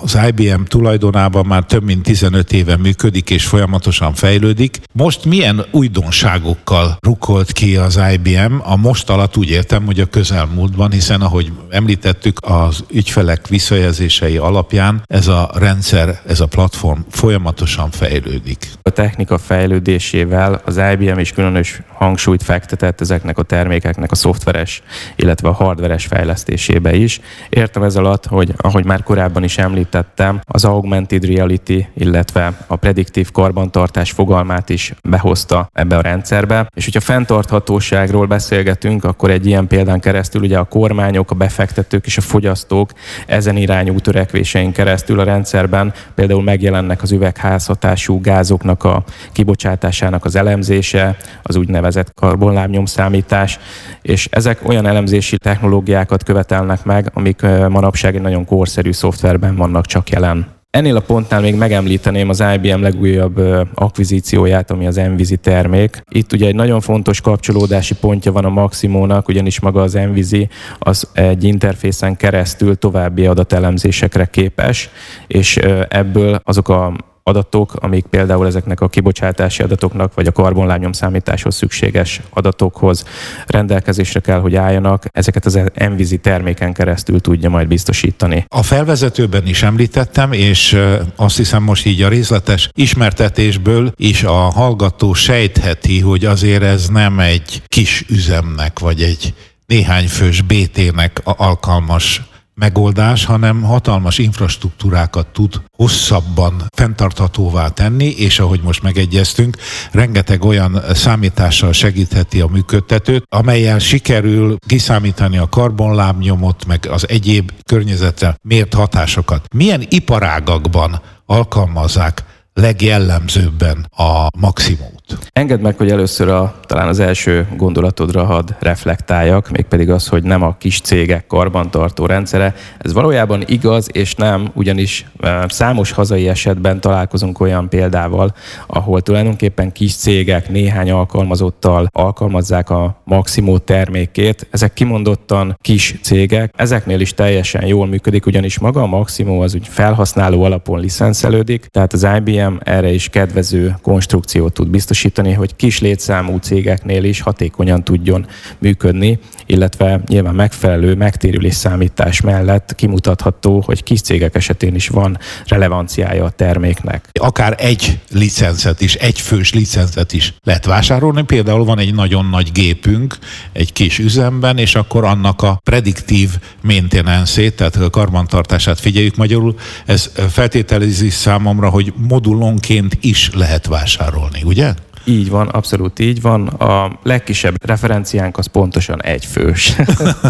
az 0.03 0.19
IBM 0.29 0.63
tulajdonában 0.63 1.47
már 1.47 1.63
több 1.63 1.85
mint 1.85 2.03
15 2.03 2.53
éve 2.53 2.77
működik 2.77 3.31
és 3.31 3.47
folyamatosan 3.47 4.15
fejlődik. 4.15 4.81
Most 4.93 5.25
milyen 5.25 5.65
újdonságokkal 5.71 6.97
rukolt 7.01 7.53
ki 7.53 7.77
az 7.77 8.01
IBM? 8.13 8.55
A 8.63 8.77
most 8.77 9.11
alatt 9.11 9.37
úgy 9.37 9.51
értem, 9.51 9.85
hogy 9.85 10.01
a 10.01 10.07
közelmúltban, 10.07 10.91
hiszen 10.91 11.21
ahogy 11.21 11.53
említettük, 11.71 12.39
az 12.41 12.85
ügyfelek 12.91 13.49
visszajelzései 13.49 14.37
alapján 14.37 15.03
ez 15.07 15.29
a 15.29 15.51
rendszer, 15.55 16.21
ez 16.27 16.41
a 16.41 16.47
platform 16.47 17.01
folyamatosan 17.11 17.91
fejlődik. 17.91 18.71
A 18.83 18.91
technika 18.91 19.39
fejlődésével 19.39 20.63
az 20.65 20.81
IBM 20.93 21.19
is 21.19 21.33
különös 21.33 21.83
hangsúlyt 21.95 22.43
fektetett 22.43 23.01
ezeknek 23.01 23.39
a 23.39 23.43
termékeknek 23.43 24.11
a 24.11 24.15
szoftveres, 24.15 24.83
illetve 25.17 25.49
a 25.49 25.53
hardveres 25.53 26.07
fejlesztésébe 26.33 26.95
is. 26.95 27.21
Értem 27.49 27.83
ez 27.83 27.97
alatt, 27.97 28.27
hogy 28.27 28.53
ahogy 28.57 28.85
már 28.85 29.03
korábban 29.03 29.45
is 29.45 29.59
említettem, 29.59 30.41
az 30.45 30.65
augmented 30.65 31.25
reality, 31.25 31.87
illetve 31.95 32.53
a 32.67 32.77
prediktív 32.77 33.31
karbantartás 33.31 34.11
fogalmát 34.11 34.69
is 34.69 34.95
behozta 35.03 35.69
ebbe 35.73 35.97
a 35.97 36.01
rendszerbe. 36.01 36.67
És 36.75 36.85
hogyha 36.85 37.01
fenntarthatóságról 37.01 38.27
beszélgetünk, 38.27 39.05
akkor 39.05 39.31
egy 39.31 39.47
ilyen 39.47 39.67
példán 39.67 40.01
keresztül 40.01 40.43
ugye 40.43 40.59
a 40.59 40.65
kormányok, 40.65 41.31
a 41.31 41.35
befektetők 41.35 42.07
és 42.07 42.17
a 42.17 42.21
fogyasztók 42.21 42.91
ezen 43.27 43.57
irányú 43.57 43.99
törekvésein 43.99 44.73
keresztül 44.73 45.21
a 45.21 45.25
rendszerben 45.25 45.93
például 46.15 46.43
megjelennek 46.43 47.03
az 47.03 47.13
üvegházhatású 47.13 48.21
gázoknak 48.21 48.85
a 48.85 49.05
kibocsátásának 49.33 50.25
az 50.25 50.37
elemzése, 50.37 51.17
az 51.43 51.57
úgynevezett 51.57 52.15
karbonlábnyomszámítás, 52.15 53.59
és 54.03 54.29
ezek 54.31 54.69
olyan 54.69 54.87
elemzési 54.87 55.37
technológiákat 55.43 56.22
követelnek 56.23 56.85
meg, 56.85 57.11
amik 57.15 57.43
manapság 57.69 58.15
egy 58.15 58.23
nagyon 58.23 58.45
korszerű 58.45 58.93
szoftverben 58.93 59.57
vannak 59.57 59.87
csak 59.87 60.11
jelen. 60.11 60.47
Ennél 60.71 60.97
a 60.97 61.01
pontnál 61.01 61.41
még 61.41 61.55
megemlíteném 61.55 62.29
az 62.29 62.45
IBM 62.55 62.83
legújabb 62.83 63.41
akvizícióját, 63.75 64.71
ami 64.71 64.87
az 64.87 64.99
Envizi 64.99 65.37
termék. 65.37 66.03
Itt 66.11 66.33
ugye 66.33 66.47
egy 66.47 66.55
nagyon 66.55 66.81
fontos 66.81 67.21
kapcsolódási 67.21 67.95
pontja 67.95 68.33
van 68.33 68.45
a 68.45 68.49
Maximónak, 68.49 69.29
ugyanis 69.29 69.61
maga 69.61 69.83
az 69.83 69.95
Envizi 69.95 70.49
az 70.79 71.09
egy 71.13 71.45
interfészen 71.45 72.17
keresztül 72.17 72.77
további 72.77 73.27
adatelemzésekre 73.27 74.25
képes, 74.25 74.91
és 75.27 75.57
ebből 75.89 76.41
azok 76.45 76.69
a 76.69 76.93
adatok, 77.23 77.75
amik 77.75 78.05
például 78.05 78.47
ezeknek 78.47 78.81
a 78.81 78.89
kibocsátási 78.89 79.63
adatoknak, 79.63 80.15
vagy 80.15 80.27
a 80.27 80.33
karbonlábnyom 80.33 80.93
számításhoz 80.93 81.55
szükséges 81.55 82.21
adatokhoz 82.31 83.05
rendelkezésre 83.47 84.21
kell, 84.21 84.41
hogy 84.41 84.55
álljanak. 84.55 85.05
Ezeket 85.13 85.47
az 85.47 85.61
Envizi 85.75 86.19
terméken 86.19 86.73
keresztül 86.73 87.21
tudja 87.21 87.51
majd 87.51 87.69
biztosítani. 87.69 88.45
A 88.49 88.63
felvezetőben 88.63 89.47
is 89.47 89.63
említettem, 89.63 90.33
és 90.33 90.79
azt 91.17 91.37
hiszem 91.37 91.63
most 91.63 91.87
így 91.87 92.03
a 92.03 92.09
részletes 92.09 92.71
ismertetésből 92.75 93.93
is 93.97 94.23
a 94.23 94.33
hallgató 94.33 95.13
sejtheti, 95.13 96.01
hogy 96.01 96.25
azért 96.25 96.63
ez 96.63 96.89
nem 96.89 97.19
egy 97.19 97.63
kis 97.67 98.05
üzemnek, 98.09 98.79
vagy 98.79 99.03
egy 99.03 99.35
néhány 99.67 100.09
fős 100.09 100.41
BT-nek 100.41 101.21
alkalmas 101.25 102.23
megoldás, 102.55 103.25
hanem 103.25 103.63
hatalmas 103.63 104.19
infrastruktúrákat 104.19 105.27
tud 105.27 105.63
hosszabban 105.77 106.63
fenntarthatóvá 106.77 107.69
tenni, 107.69 108.07
és 108.07 108.39
ahogy 108.39 108.61
most 108.63 108.83
megegyeztünk, 108.83 109.57
rengeteg 109.93 110.45
olyan 110.45 110.83
számítással 110.95 111.73
segítheti 111.73 112.41
a 112.41 112.47
működtetőt, 112.47 113.23
amelyel 113.29 113.79
sikerül 113.79 114.57
kiszámítani 114.67 115.39
a 115.39 115.49
karbonlábnyomot, 115.49 116.65
meg 116.67 116.87
az 116.91 117.09
egyéb 117.09 117.51
környezetre 117.65 118.37
mért 118.43 118.75
hatásokat. 118.75 119.55
Milyen 119.55 119.87
iparágakban 119.89 121.03
alkalmazzák 121.27 122.25
legjellemzőbben 122.55 123.87
a 123.97 124.27
maximumot? 124.39 125.02
Engedd 125.33 125.61
meg, 125.61 125.77
hogy 125.77 125.91
először 125.91 126.29
a, 126.29 126.55
talán 126.67 126.89
az 126.89 126.99
első 126.99 127.47
gondolatodra 127.57 128.25
had 128.25 128.55
reflektáljak, 128.59 129.51
mégpedig 129.51 129.91
az, 129.91 130.09
hogy 130.09 130.23
nem 130.23 130.43
a 130.43 130.57
kis 130.59 130.81
cégek 130.81 131.27
karbantartó 131.27 132.07
rendszere. 132.07 132.55
Ez 132.79 132.93
valójában 132.93 133.43
igaz 133.47 133.89
és 133.93 134.15
nem, 134.15 134.51
ugyanis 134.55 135.07
számos 135.47 135.93
hazai 135.93 136.29
esetben 136.29 136.81
találkozunk 136.81 137.41
olyan 137.41 137.69
példával, 137.69 138.35
ahol 138.67 139.01
tulajdonképpen 139.01 139.73
kis 139.73 139.97
cégek 139.97 140.49
néhány 140.49 140.91
alkalmazottal 140.91 141.89
alkalmazzák 141.93 142.71
a 142.71 143.01
Maximo 143.05 143.59
termékét. 143.59 144.47
Ezek 144.51 144.73
kimondottan 144.73 145.59
kis 145.61 145.95
cégek. 146.03 146.55
Ezeknél 146.57 147.01
is 147.01 147.15
teljesen 147.15 147.67
jól 147.67 147.87
működik, 147.87 148.27
ugyanis 148.27 148.59
maga 148.59 148.83
a 148.83 148.87
Maximo 148.87 149.43
az 149.43 149.55
úgy 149.55 149.69
felhasználó 149.69 150.43
alapon 150.43 150.81
licenszelődik, 150.81 151.67
tehát 151.67 151.93
az 151.93 152.07
IBM 152.17 152.55
erre 152.61 152.93
is 152.93 153.09
kedvező 153.09 153.77
konstrukciót 153.83 154.53
tud 154.53 154.69
biztosítani 154.69 155.02
biztosítani, 155.03 155.33
hogy 155.33 155.57
kis 155.57 155.81
létszámú 155.81 156.37
cégeknél 156.37 157.05
is 157.05 157.21
hatékonyan 157.21 157.85
tudjon 157.85 158.27
működni, 158.59 159.19
illetve 159.47 160.01
nyilván 160.07 160.35
megfelelő 160.35 160.95
megtérülés 160.95 161.55
számítás 161.55 162.21
mellett 162.21 162.75
kimutatható, 162.75 163.63
hogy 163.67 163.83
kis 163.83 164.01
cégek 164.01 164.35
esetén 164.35 164.75
is 164.75 164.89
van 164.89 165.19
relevanciája 165.47 166.25
a 166.25 166.31
terméknek. 166.31 167.09
Akár 167.13 167.55
egy 167.59 167.99
licencet 168.11 168.81
is, 168.81 168.95
egy 168.95 169.21
fős 169.21 169.53
licencet 169.53 170.13
is 170.13 170.35
lehet 170.43 170.65
vásárolni. 170.65 171.23
Például 171.23 171.65
van 171.65 171.79
egy 171.79 171.95
nagyon 171.95 172.27
nagy 172.27 172.53
gépünk 172.53 173.19
egy 173.53 173.73
kis 173.73 173.99
üzemben, 173.99 174.59
és 174.59 174.75
akkor 174.75 175.05
annak 175.05 175.43
a 175.43 175.61
prediktív 175.65 176.31
maintenance 176.63 177.51
tehát 177.51 177.77
a 177.77 177.91
karbantartását 177.91 178.81
figyeljük 178.81 179.17
magyarul. 179.17 179.55
Ez 179.87 180.11
feltételezi 180.31 181.11
számomra, 181.11 181.69
hogy 181.69 181.93
modulonként 181.97 182.99
is 183.01 183.31
lehet 183.35 183.67
vásárolni, 183.67 184.43
ugye? 184.45 184.75
Így 185.05 185.31
van, 185.31 185.49
abszolút 185.49 185.99
így 185.99 186.21
van. 186.21 186.47
A 186.47 186.99
legkisebb 187.03 187.65
referenciánk 187.67 188.39
az 188.39 188.47
pontosan 188.47 189.03
egy 189.03 189.25
fős. 189.25 189.77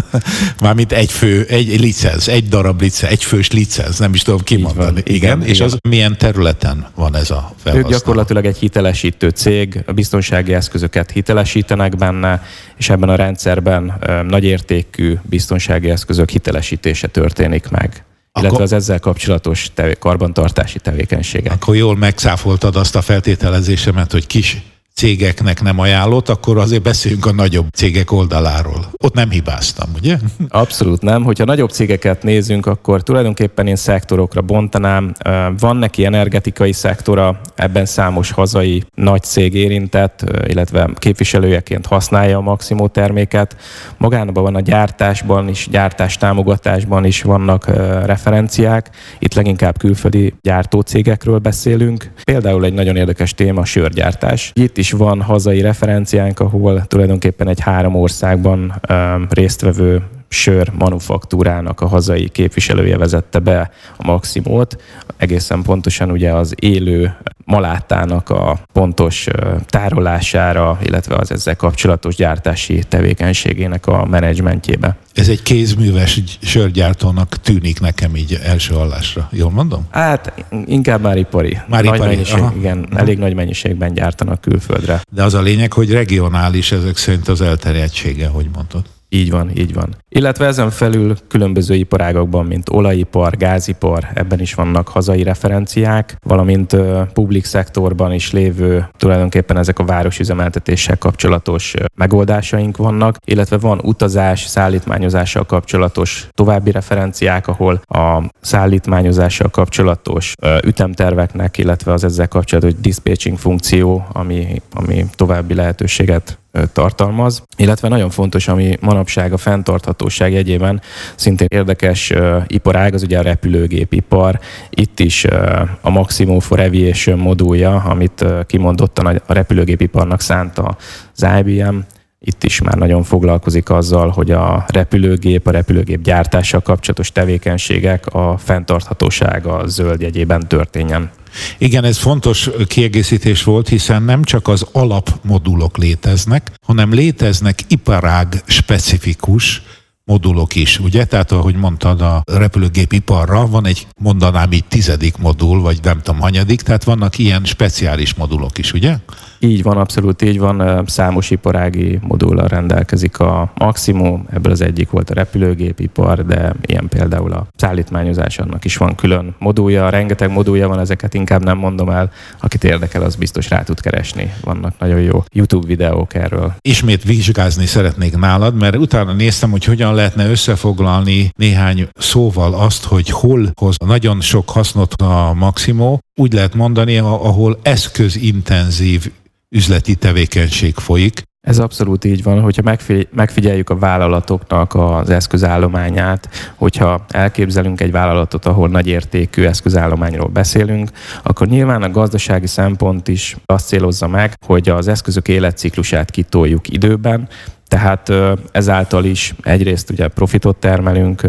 Mármint 0.61 0.91
egy 0.91 1.11
fő, 1.11 1.45
egy 1.49 1.79
licenc, 1.79 2.27
egy 2.27 2.47
darab 2.47 2.81
licenc, 2.81 3.11
egy 3.11 3.23
fős 3.23 3.51
licenc, 3.51 3.97
nem 3.97 4.13
is 4.13 4.21
tudom 4.21 4.39
kimondani. 4.39 4.85
Van, 4.85 4.97
igen, 4.97 5.37
igen, 5.37 5.41
és 5.41 5.55
igen. 5.55 5.67
az 5.67 5.77
milyen 5.89 6.17
területen 6.17 6.87
van 6.95 7.15
ez 7.15 7.31
a 7.31 7.53
felhasználó? 7.57 7.77
Ők 7.77 7.87
gyakorlatilag 7.87 8.45
egy 8.45 8.57
hitelesítő 8.57 9.29
cég, 9.29 9.83
a 9.85 9.91
biztonsági 9.91 10.53
eszközöket 10.53 11.11
hitelesítenek 11.11 11.97
benne, 11.97 12.43
és 12.77 12.89
ebben 12.89 13.09
a 13.09 13.15
rendszerben 13.15 13.93
nagyértékű 14.27 15.17
biztonsági 15.21 15.89
eszközök 15.89 16.29
hitelesítése 16.29 17.07
történik 17.07 17.69
meg 17.69 18.03
illetve 18.39 18.49
akkor, 18.49 18.61
az 18.61 18.73
ezzel 18.73 18.99
kapcsolatos 18.99 19.71
tevé, 19.73 19.95
karbantartási 19.99 20.79
tevékenységek. 20.79 21.51
Akkor 21.51 21.75
jól 21.75 21.95
megszáfoltad 21.95 22.75
azt 22.75 22.95
a 22.95 23.01
feltételezésemet, 23.01 24.11
hogy 24.11 24.27
kis 24.27 24.61
cégeknek 24.95 25.61
nem 25.61 25.79
ajánlott, 25.79 26.29
akkor 26.29 26.57
azért 26.57 26.81
beszéljünk 26.81 27.25
a 27.25 27.33
nagyobb 27.33 27.67
cégek 27.73 28.11
oldaláról. 28.11 28.85
Ott 29.03 29.13
nem 29.13 29.29
hibáztam, 29.29 29.89
ugye? 29.95 30.17
Abszolút 30.47 31.01
nem. 31.01 31.23
Hogyha 31.23 31.45
nagyobb 31.45 31.69
cégeket 31.69 32.23
nézünk, 32.23 32.65
akkor 32.65 33.03
tulajdonképpen 33.03 33.67
én 33.67 33.75
szektorokra 33.75 34.41
bontanám. 34.41 35.13
Van 35.57 35.77
neki 35.77 36.05
energetikai 36.05 36.71
szektora, 36.71 37.39
ebben 37.55 37.85
számos 37.85 38.31
hazai 38.31 38.83
nagy 38.95 39.23
cég 39.23 39.53
érintett, 39.53 40.25
illetve 40.47 40.89
képviselőjeként 40.95 41.85
használja 41.85 42.37
a 42.37 42.41
Maximo 42.41 42.87
terméket. 42.87 43.55
Magánban 43.97 44.43
van 44.43 44.55
a 44.55 44.59
gyártásban 44.59 45.49
is, 45.49 45.67
gyártás 45.71 46.17
támogatásban 46.17 47.05
is 47.05 47.21
vannak 47.21 47.65
referenciák. 48.05 48.89
Itt 49.19 49.33
leginkább 49.33 49.77
külföldi 49.77 50.33
gyártócégekről 50.41 51.37
beszélünk. 51.37 52.11
Például 52.23 52.65
egy 52.65 52.73
nagyon 52.73 52.95
érdekes 52.95 53.33
téma 53.33 53.61
a 53.61 53.65
sörgyártás. 53.65 54.51
Itt 54.53 54.77
is 54.83 54.91
van 54.91 55.21
hazai 55.21 55.61
referenciánk, 55.61 56.39
ahol 56.39 56.85
tulajdonképpen 56.87 57.47
egy 57.47 57.59
három 57.59 57.95
országban 57.95 58.81
résztvevő 59.29 60.01
sör 60.33 60.71
manufaktúrának 60.77 61.81
a 61.81 61.87
hazai 61.87 62.29
képviselője 62.29 62.97
vezette 62.97 63.39
be 63.39 63.71
a 63.97 64.05
Maximót, 64.05 64.81
egészen 65.17 65.61
pontosan 65.61 66.11
ugye 66.11 66.31
az 66.31 66.53
élő 66.59 67.15
malátának 67.45 68.29
a 68.29 68.59
pontos 68.73 69.27
tárolására, 69.65 70.79
illetve 70.83 71.15
az 71.15 71.31
ezzel 71.31 71.55
kapcsolatos 71.55 72.15
gyártási 72.15 72.83
tevékenységének 72.87 73.87
a 73.87 74.05
menedzsmentjébe. 74.05 74.95
Ez 75.13 75.29
egy 75.29 75.41
kézműves 75.41 76.21
sörgyártónak 76.41 77.37
tűnik 77.41 77.79
nekem 77.79 78.15
így 78.15 78.39
első 78.43 78.73
hallásra. 78.73 79.29
Jól 79.31 79.51
mondom? 79.51 79.87
Hát 79.89 80.45
inkább 80.65 81.01
már 81.01 81.17
ipari. 81.17 81.57
Már 81.67 81.83
nagy 81.83 81.95
ipari. 81.95 82.09
Mennyiség, 82.09 82.39
aha. 82.39 82.53
igen, 82.57 82.87
aha. 82.91 82.99
elég 82.99 83.17
nagy 83.17 83.33
mennyiségben 83.33 83.93
gyártanak 83.93 84.41
külföldre. 84.41 85.01
De 85.11 85.23
az 85.23 85.33
a 85.33 85.41
lényeg, 85.41 85.73
hogy 85.73 85.91
regionális 85.91 86.71
ezek 86.71 86.97
szerint 86.97 87.27
az 87.27 87.41
elterjedtsége, 87.41 88.27
hogy 88.27 88.49
mondod. 88.53 88.83
Így 89.13 89.31
van, 89.31 89.49
így 89.57 89.73
van. 89.73 89.95
Illetve 90.09 90.45
ezen 90.45 90.69
felül 90.69 91.15
különböző 91.27 91.75
iparágakban, 91.75 92.45
mint 92.45 92.69
olajipar, 92.69 93.37
gázipar, 93.37 94.07
ebben 94.13 94.39
is 94.39 94.53
vannak 94.53 94.87
hazai 94.87 95.23
referenciák, 95.23 96.15
valamint 96.23 96.73
uh, 96.73 97.07
publik 97.07 97.45
szektorban 97.45 98.13
is 98.13 98.31
lévő 98.31 98.89
tulajdonképpen 98.97 99.57
ezek 99.57 99.79
a 99.79 99.85
városüzemeltetéssel 99.85 100.97
kapcsolatos 100.97 101.73
uh, 101.73 101.85
megoldásaink 101.95 102.77
vannak, 102.77 103.17
illetve 103.25 103.57
van 103.57 103.79
utazás, 103.83 104.45
szállítmányozással 104.45 105.45
kapcsolatos 105.45 106.27
további 106.31 106.71
referenciák, 106.71 107.47
ahol 107.47 107.81
a 107.87 108.23
szállítmányozással 108.41 109.49
kapcsolatos 109.49 110.33
uh, 110.41 110.57
ütemterveknek, 110.65 111.57
illetve 111.57 111.93
az 111.93 112.03
ezzel 112.03 112.27
kapcsolatos 112.27 112.73
dispatching 112.79 113.37
funkció, 113.37 114.05
ami, 114.11 114.61
ami 114.73 115.05
további 115.15 115.53
lehetőséget 115.53 116.37
tartalmaz, 116.73 117.43
illetve 117.57 117.87
nagyon 117.87 118.09
fontos, 118.09 118.47
ami 118.47 118.77
manapság 118.81 119.33
a 119.33 119.37
fenntarthatóság 119.37 120.31
jegyében 120.31 120.81
szintén 121.15 121.47
érdekes 121.49 122.09
uh, 122.09 122.43
iparág, 122.47 122.93
az 122.93 123.03
ugye 123.03 123.19
a 123.19 123.21
repülőgépipar. 123.21 124.39
Itt 124.69 124.99
is 124.99 125.23
uh, 125.23 125.61
a 125.81 125.89
Maximum 125.89 126.39
for 126.39 126.59
Aviation 126.59 127.19
modulja, 127.19 127.75
amit 127.75 128.21
uh, 128.21 128.45
kimondottan 128.45 129.05
a 129.05 129.33
repülőgépiparnak 129.33 130.21
szánta 130.21 130.77
az 131.15 131.27
IBM, 131.39 131.77
itt 132.25 132.43
is 132.43 132.61
már 132.61 132.75
nagyon 132.75 133.03
foglalkozik 133.03 133.69
azzal, 133.69 134.09
hogy 134.09 134.31
a 134.31 134.65
repülőgép, 134.67 135.47
a 135.47 135.51
repülőgép 135.51 136.01
gyártással 136.01 136.61
kapcsolatos 136.61 137.11
tevékenységek 137.11 138.07
a 138.07 138.37
fenntarthatóság 138.37 139.45
a 139.45 139.67
zöld 139.67 140.01
jegyében 140.01 140.47
történjen. 140.47 141.11
Igen, 141.57 141.83
ez 141.83 141.97
fontos 141.97 142.49
kiegészítés 142.67 143.43
volt, 143.43 143.67
hiszen 143.67 144.03
nem 144.03 144.23
csak 144.23 144.47
az 144.47 144.65
alapmodulok 144.71 145.77
léteznek, 145.77 146.51
hanem 146.65 146.93
léteznek 146.93 147.59
iparág 147.67 148.43
specifikus 148.45 149.61
modulok 150.05 150.55
is, 150.55 150.79
ugye? 150.79 151.05
Tehát 151.05 151.31
ahogy 151.31 151.55
mondtad, 151.55 152.01
a 152.01 152.21
repülőgépiparra 152.31 153.47
van 153.47 153.65
egy, 153.65 153.87
mondanám 153.99 154.51
így 154.51 154.65
tizedik 154.65 155.17
modul, 155.17 155.61
vagy 155.61 155.79
nem 155.83 156.01
tudom, 156.01 156.19
hanyadik, 156.19 156.61
tehát 156.61 156.83
vannak 156.83 157.17
ilyen 157.17 157.43
speciális 157.43 158.13
modulok 158.13 158.57
is, 158.57 158.73
ugye? 158.73 158.95
Így 159.39 159.63
van, 159.63 159.77
abszolút 159.77 160.21
így 160.21 160.39
van. 160.39 160.85
Számos 160.87 161.29
iparági 161.29 161.99
modullal 162.01 162.47
rendelkezik 162.47 163.19
a 163.19 163.51
Maximum, 163.55 164.27
ebből 164.31 164.51
az 164.51 164.61
egyik 164.61 164.89
volt 164.89 165.09
a 165.09 165.13
repülőgépipar, 165.13 166.25
de 166.25 166.53
ilyen 166.65 166.87
például 166.87 167.31
a 167.31 167.47
szállítmányozás, 167.55 168.39
annak 168.39 168.65
is 168.65 168.77
van 168.77 168.95
külön 168.95 169.35
modulja, 169.39 169.89
rengeteg 169.89 170.31
modulja 170.31 170.67
van, 170.67 170.79
ezeket 170.79 171.13
inkább 171.13 171.43
nem 171.43 171.57
mondom 171.57 171.89
el. 171.89 172.11
Akit 172.39 172.63
érdekel, 172.63 173.01
az 173.01 173.15
biztos 173.15 173.49
rá 173.49 173.63
tud 173.63 173.81
keresni. 173.81 174.33
Vannak 174.41 174.73
nagyon 174.79 174.99
jó 174.99 175.23
YouTube 175.31 175.67
videók 175.67 176.13
erről. 176.13 176.53
Ismét 176.61 177.03
vizsgázni 177.03 177.65
szeretnék 177.65 178.17
nálad, 178.17 178.55
mert 178.55 178.75
utána 178.75 179.13
néztem, 179.13 179.51
hogy 179.51 179.63
hogyan 179.65 179.92
lehetne 179.93 180.29
összefoglalni 180.29 181.29
néhány 181.35 181.87
szóval 181.93 182.53
azt, 182.53 182.83
hogy 182.83 183.09
hol 183.09 183.51
hoz 183.59 183.75
nagyon 183.85 184.21
sok 184.21 184.49
hasznot 184.49 184.93
a 184.93 185.33
Maximo, 185.33 185.97
úgy 186.15 186.33
lehet 186.33 186.53
mondani, 186.53 186.97
ahol 186.97 187.59
eszközintenzív 187.61 189.11
üzleti 189.49 189.95
tevékenység 189.95 190.75
folyik. 190.75 191.21
Ez 191.47 191.59
abszolút 191.59 192.05
így 192.05 192.23
van, 192.23 192.41
hogyha 192.41 192.77
megfigyeljük 193.11 193.69
a 193.69 193.77
vállalatoknak 193.77 194.73
az 194.73 195.09
eszközállományát, 195.09 196.29
hogyha 196.55 197.05
elképzelünk 197.09 197.81
egy 197.81 197.91
vállalatot, 197.91 198.45
ahol 198.45 198.69
nagy 198.69 198.87
értékű 198.87 199.43
eszközállományról 199.43 200.27
beszélünk, 200.27 200.89
akkor 201.23 201.47
nyilván 201.47 201.83
a 201.83 201.91
gazdasági 201.91 202.47
szempont 202.47 203.07
is 203.07 203.35
azt 203.45 203.67
célozza 203.67 204.07
meg, 204.07 204.33
hogy 204.45 204.69
az 204.69 204.87
eszközök 204.87 205.27
életciklusát 205.27 206.11
kitoljuk 206.11 206.69
időben, 206.69 207.27
tehát 207.73 208.11
ezáltal 208.51 209.05
is 209.05 209.33
egyrészt 209.43 209.89
ugye 209.89 210.07
profitot 210.07 210.55
termelünk, 210.55 211.27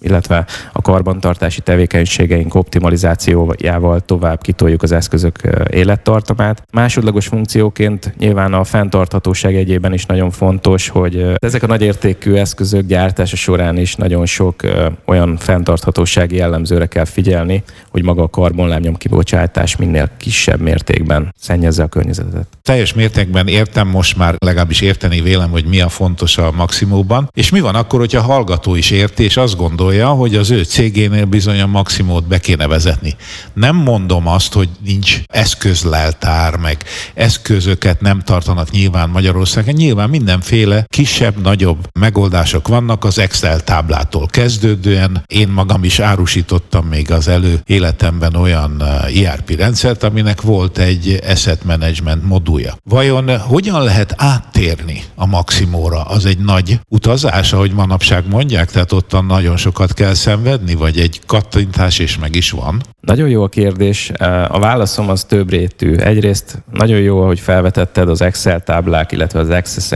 illetve 0.00 0.46
a 0.72 0.82
karbantartási 0.82 1.60
tevékenységeink 1.60 2.54
optimalizációjával 2.54 4.00
tovább 4.00 4.40
kitoljuk 4.40 4.82
az 4.82 4.92
eszközök 4.92 5.38
élettartamát. 5.70 6.62
Másodlagos 6.72 7.26
funkcióként 7.26 8.14
nyilván 8.18 8.52
a 8.52 8.64
fenntarthatóság 8.64 9.54
egyében 9.54 9.92
is 9.92 10.06
nagyon 10.06 10.30
fontos, 10.30 10.88
hogy 10.88 11.32
ezek 11.36 11.62
a 11.62 11.66
nagyértékű 11.66 12.34
eszközök 12.34 12.86
gyártása 12.86 13.36
során 13.36 13.76
is 13.76 13.94
nagyon 13.94 14.26
sok 14.26 14.62
olyan 15.04 15.36
fenntarthatósági 15.36 16.36
jellemzőre 16.36 16.86
kell 16.86 17.04
figyelni, 17.04 17.62
hogy 17.90 18.02
maga 18.02 18.22
a 18.22 18.28
karbonlábnyom 18.28 18.94
kibocsátás 18.94 19.76
minél 19.76 20.10
kisebb 20.16 20.60
mértékben 20.60 21.34
szennyezze 21.38 21.82
a 21.82 21.86
környezetet. 21.86 22.46
Teljes 22.62 22.94
mértékben 22.94 23.48
értem 23.48 23.88
most 23.88 24.16
már, 24.16 24.34
legalábbis 24.38 24.80
érteni 24.80 25.20
vélem, 25.20 25.50
hogy 25.50 25.64
mi 25.74 25.80
a 25.80 25.88
fontos 25.88 26.38
a 26.38 26.52
maximumban. 26.52 27.30
És 27.32 27.50
mi 27.50 27.60
van 27.60 27.74
akkor, 27.74 27.98
hogyha 27.98 28.18
a 28.18 28.32
hallgató 28.32 28.74
is 28.74 28.90
érti, 28.90 29.24
és 29.24 29.36
azt 29.36 29.56
gondolja, 29.56 30.08
hogy 30.08 30.34
az 30.36 30.50
ő 30.50 30.62
cégénél 30.62 31.24
bizony 31.24 31.60
a 31.60 31.66
maximumot 31.66 32.26
be 32.26 32.38
kéne 32.38 32.66
vezetni. 32.66 33.16
Nem 33.52 33.76
mondom 33.76 34.26
azt, 34.26 34.52
hogy 34.52 34.68
nincs 34.84 35.20
eszközleltár, 35.26 36.56
meg 36.56 36.84
eszközöket 37.14 38.00
nem 38.00 38.20
tartanak 38.20 38.70
nyilván 38.70 39.08
Magyarországon. 39.08 39.74
Nyilván 39.74 40.10
mindenféle 40.10 40.84
kisebb, 40.88 41.42
nagyobb 41.42 41.88
megoldások 42.00 42.68
vannak 42.68 43.04
az 43.04 43.18
Excel 43.18 43.60
táblától 43.60 44.26
kezdődően. 44.26 45.24
Én 45.26 45.48
magam 45.48 45.84
is 45.84 45.98
árusítottam 45.98 46.86
még 46.86 47.10
az 47.10 47.28
elő 47.28 47.60
életemben 47.66 48.34
olyan 48.34 48.82
ERP 49.24 49.50
eh, 49.50 49.56
rendszert, 49.56 50.02
aminek 50.02 50.40
volt 50.40 50.78
egy 50.78 51.20
asset 51.28 51.64
management 51.64 52.24
modulja. 52.24 52.76
Vajon 52.84 53.38
hogyan 53.38 53.82
lehet 53.82 54.14
áttérni 54.16 55.02
a 55.14 55.26
maximum 55.26 55.53
Maximóra, 55.54 56.02
az 56.02 56.24
egy 56.24 56.38
nagy 56.38 56.80
utazás, 56.88 57.52
ahogy 57.52 57.72
manapság 57.72 58.24
mondják, 58.28 58.70
tehát 58.70 58.92
ottan 58.92 59.24
nagyon 59.24 59.56
sokat 59.56 59.92
kell 59.92 60.14
szenvedni, 60.14 60.74
vagy 60.74 60.98
egy 60.98 61.20
kattintás 61.26 61.98
és 61.98 62.18
meg 62.18 62.34
is 62.34 62.50
van? 62.50 62.80
Nagyon 63.00 63.28
jó 63.28 63.42
a 63.42 63.48
kérdés. 63.48 64.10
A 64.48 64.58
válaszom 64.58 65.08
az 65.08 65.24
több 65.24 65.50
rétű. 65.50 65.96
Egyrészt 65.96 66.62
nagyon 66.72 66.98
jó, 66.98 67.26
hogy 67.26 67.40
felvetetted 67.40 68.08
az 68.08 68.20
Excel 68.20 68.60
táblák, 68.60 69.12
illetve 69.12 69.38
az 69.38 69.48
access 69.48 69.92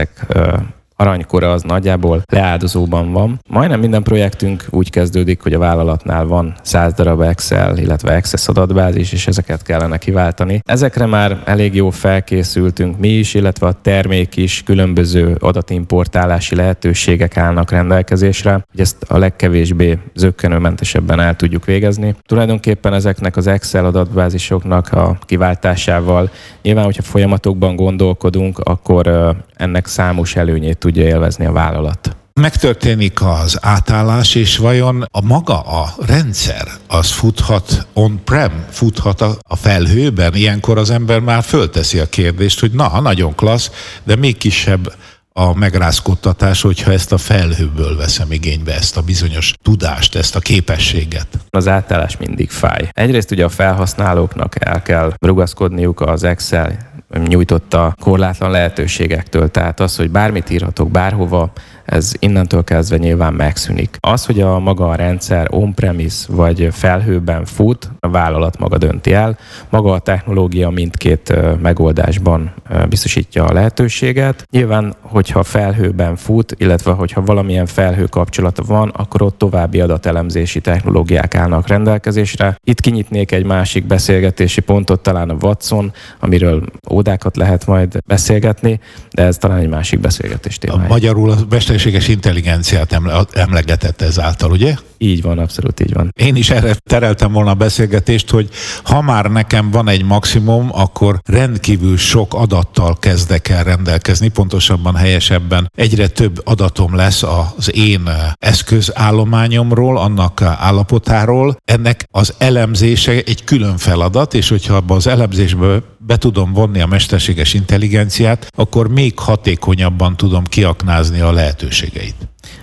aranykora 0.99 1.51
az 1.51 1.61
nagyjából 1.61 2.21
leáldozóban 2.25 3.11
van. 3.11 3.39
Majdnem 3.49 3.79
minden 3.79 4.03
projektünk 4.03 4.65
úgy 4.69 4.89
kezdődik, 4.89 5.41
hogy 5.41 5.53
a 5.53 5.59
vállalatnál 5.59 6.25
van 6.25 6.55
100 6.61 6.93
darab 6.93 7.21
Excel, 7.21 7.77
illetve 7.77 8.15
Access 8.15 8.47
adatbázis, 8.47 9.11
és 9.11 9.27
ezeket 9.27 9.63
kellene 9.63 9.97
kiváltani. 9.97 10.61
Ezekre 10.65 11.05
már 11.05 11.41
elég 11.45 11.75
jó 11.75 11.89
felkészültünk 11.89 12.99
mi 12.99 13.07
is, 13.07 13.33
illetve 13.33 13.67
a 13.67 13.81
termék 13.81 14.35
is 14.35 14.63
különböző 14.63 15.37
adatimportálási 15.39 16.55
lehetőségek 16.55 17.37
állnak 17.37 17.71
rendelkezésre, 17.71 18.51
hogy 18.71 18.79
ezt 18.79 19.03
a 19.07 19.17
legkevésbé 19.17 19.97
zöggenőmentesebben 20.15 21.19
el 21.19 21.35
tudjuk 21.35 21.65
végezni. 21.65 22.15
Tulajdonképpen 22.25 22.93
ezeknek 22.93 23.37
az 23.37 23.47
Excel 23.47 23.85
adatbázisoknak 23.85 24.91
a 24.91 25.17
kiváltásával 25.25 26.29
nyilván, 26.61 26.83
hogyha 26.83 27.01
folyamatokban 27.01 27.75
gondolkodunk, 27.75 28.59
akkor 28.59 29.35
ennek 29.55 29.87
számos 29.87 30.35
előnyét 30.35 30.77
tudja 30.89 31.07
élvezni 31.07 31.45
a 31.45 31.51
vállalat 31.51 32.15
megtörténik 32.33 33.21
az 33.21 33.57
átállás, 33.61 34.35
és 34.35 34.57
vajon 34.57 35.05
a 35.11 35.21
maga 35.21 35.59
a 35.59 35.93
rendszer 36.05 36.67
az 36.87 37.11
futhat 37.11 37.87
on-prem, 37.93 38.65
futhat 38.69 39.21
a 39.47 39.55
felhőben? 39.55 40.35
Ilyenkor 40.35 40.77
az 40.77 40.89
ember 40.89 41.19
már 41.19 41.43
fölteszi 41.43 41.99
a 41.99 42.05
kérdést, 42.05 42.59
hogy 42.59 42.71
na, 42.71 43.01
nagyon 43.01 43.35
klassz, 43.35 43.71
de 44.03 44.15
még 44.15 44.37
kisebb 44.37 44.93
a 45.33 45.57
megrázkodtatás, 45.57 46.61
hogyha 46.61 46.91
ezt 46.91 47.11
a 47.11 47.17
felhőből 47.17 47.97
veszem 47.97 48.31
igénybe, 48.31 48.73
ezt 48.73 48.97
a 48.97 49.01
bizonyos 49.01 49.53
tudást, 49.63 50.15
ezt 50.15 50.35
a 50.35 50.39
képességet. 50.39 51.27
Az 51.49 51.67
átállás 51.67 52.17
mindig 52.17 52.49
fáj. 52.49 52.89
Egyrészt 52.91 53.31
ugye 53.31 53.43
a 53.43 53.49
felhasználóknak 53.49 54.65
el 54.65 54.81
kell 54.81 55.13
rugaszkodniuk 55.19 56.01
az 56.01 56.23
Excel 56.23 56.89
nyújtotta 57.17 57.95
korlátlan 58.01 58.51
lehetőségektől. 58.51 59.51
Tehát 59.51 59.79
az, 59.79 59.95
hogy 59.95 60.11
bármit 60.11 60.49
írhatok 60.49 60.91
bárhova, 60.91 61.51
ez 61.89 62.13
innentől 62.19 62.63
kezdve 62.63 62.97
nyilván 62.97 63.33
megszűnik. 63.33 63.97
Az, 63.99 64.25
hogy 64.25 64.41
a 64.41 64.59
maga 64.59 64.89
a 64.89 64.95
rendszer 64.95 65.47
on-premise 65.49 66.25
vagy 66.29 66.67
felhőben 66.71 67.45
fut, 67.45 67.89
a 67.99 68.09
vállalat 68.09 68.59
maga 68.59 68.77
dönti 68.77 69.13
el. 69.13 69.37
Maga 69.69 69.91
a 69.91 69.99
technológia 69.99 70.69
mindkét 70.69 71.33
megoldásban 71.61 72.53
biztosítja 72.89 73.45
a 73.45 73.53
lehetőséget. 73.53 74.47
Nyilván, 74.51 74.95
hogyha 75.01 75.43
felhőben 75.43 76.15
fut, 76.15 76.55
illetve 76.57 76.91
hogyha 76.91 77.21
valamilyen 77.21 77.65
felhő 77.65 78.05
kapcsolata 78.05 78.63
van, 78.63 78.89
akkor 78.89 79.21
ott 79.21 79.37
további 79.37 79.79
adatelemzési 79.81 80.61
technológiák 80.61 81.35
állnak 81.35 81.67
rendelkezésre. 81.67 82.57
Itt 82.63 82.81
kinyitnék 82.81 83.31
egy 83.31 83.45
másik 83.45 83.85
beszélgetési 83.85 84.61
pontot, 84.61 84.99
talán 84.99 85.29
a 85.29 85.37
Watson, 85.41 85.93
amiről 86.19 86.63
ódákat 86.91 87.37
lehet 87.37 87.65
majd 87.65 87.97
beszélgetni, 88.07 88.79
de 89.11 89.23
ez 89.23 89.37
talán 89.37 89.57
egy 89.57 89.69
másik 89.69 89.99
beszélgetés 89.99 90.57
témája. 90.57 90.87
Magyarul 90.87 91.31
a 91.31 91.35
mesterséges 91.79 92.07
intelligenciát 92.07 93.01
emlegetett 93.31 94.01
ezáltal, 94.01 94.51
ugye? 94.51 94.75
Így 94.97 95.21
van, 95.21 95.39
abszolút 95.39 95.79
így 95.79 95.93
van. 95.93 96.11
Én 96.15 96.35
is 96.35 96.49
erre 96.49 96.73
tereltem 96.73 97.31
volna 97.31 97.49
a 97.49 97.53
beszélgetést, 97.53 98.29
hogy 98.29 98.49
ha 98.83 99.01
már 99.01 99.25
nekem 99.25 99.71
van 99.71 99.89
egy 99.89 100.03
maximum, 100.03 100.69
akkor 100.71 101.19
rendkívül 101.25 101.97
sok 101.97 102.33
adattal 102.33 102.97
kezdek 102.99 103.49
el 103.49 103.63
rendelkezni, 103.63 104.27
pontosabban 104.27 104.95
helyesebben 104.95 105.71
egyre 105.75 106.07
több 106.07 106.41
adatom 106.43 106.95
lesz 106.95 107.23
az 107.57 107.75
én 107.75 108.09
eszközállományomról, 108.39 109.97
annak 109.97 110.41
állapotáról. 110.41 111.57
Ennek 111.65 112.05
az 112.11 112.33
elemzése 112.37 113.11
egy 113.11 113.43
külön 113.43 113.77
feladat, 113.77 114.33
és 114.33 114.49
hogyha 114.49 114.75
abban 114.75 114.97
az 114.97 115.07
elemzésbe 115.07 115.81
be 116.09 116.17
tudom 116.17 116.53
vonni 116.53 116.81
a 116.81 116.85
mesterséges 116.85 117.53
intelligenciát, 117.53 118.51
akkor 118.55 118.87
még 118.87 119.19
hatékonyabban 119.19 120.17
tudom 120.17 120.43
kiaknázni 120.43 121.19
a 121.19 121.31
lehetőségeit. 121.31 122.15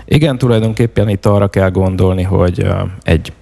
Igen, 0.05 0.39
tulajdonképpen 0.39 1.09
itt 1.09 1.27
arra 1.27 1.49
kell 1.49 1.71
gondolni, 1.71 2.23
hogy 2.23 2.67
egy 3.03 3.33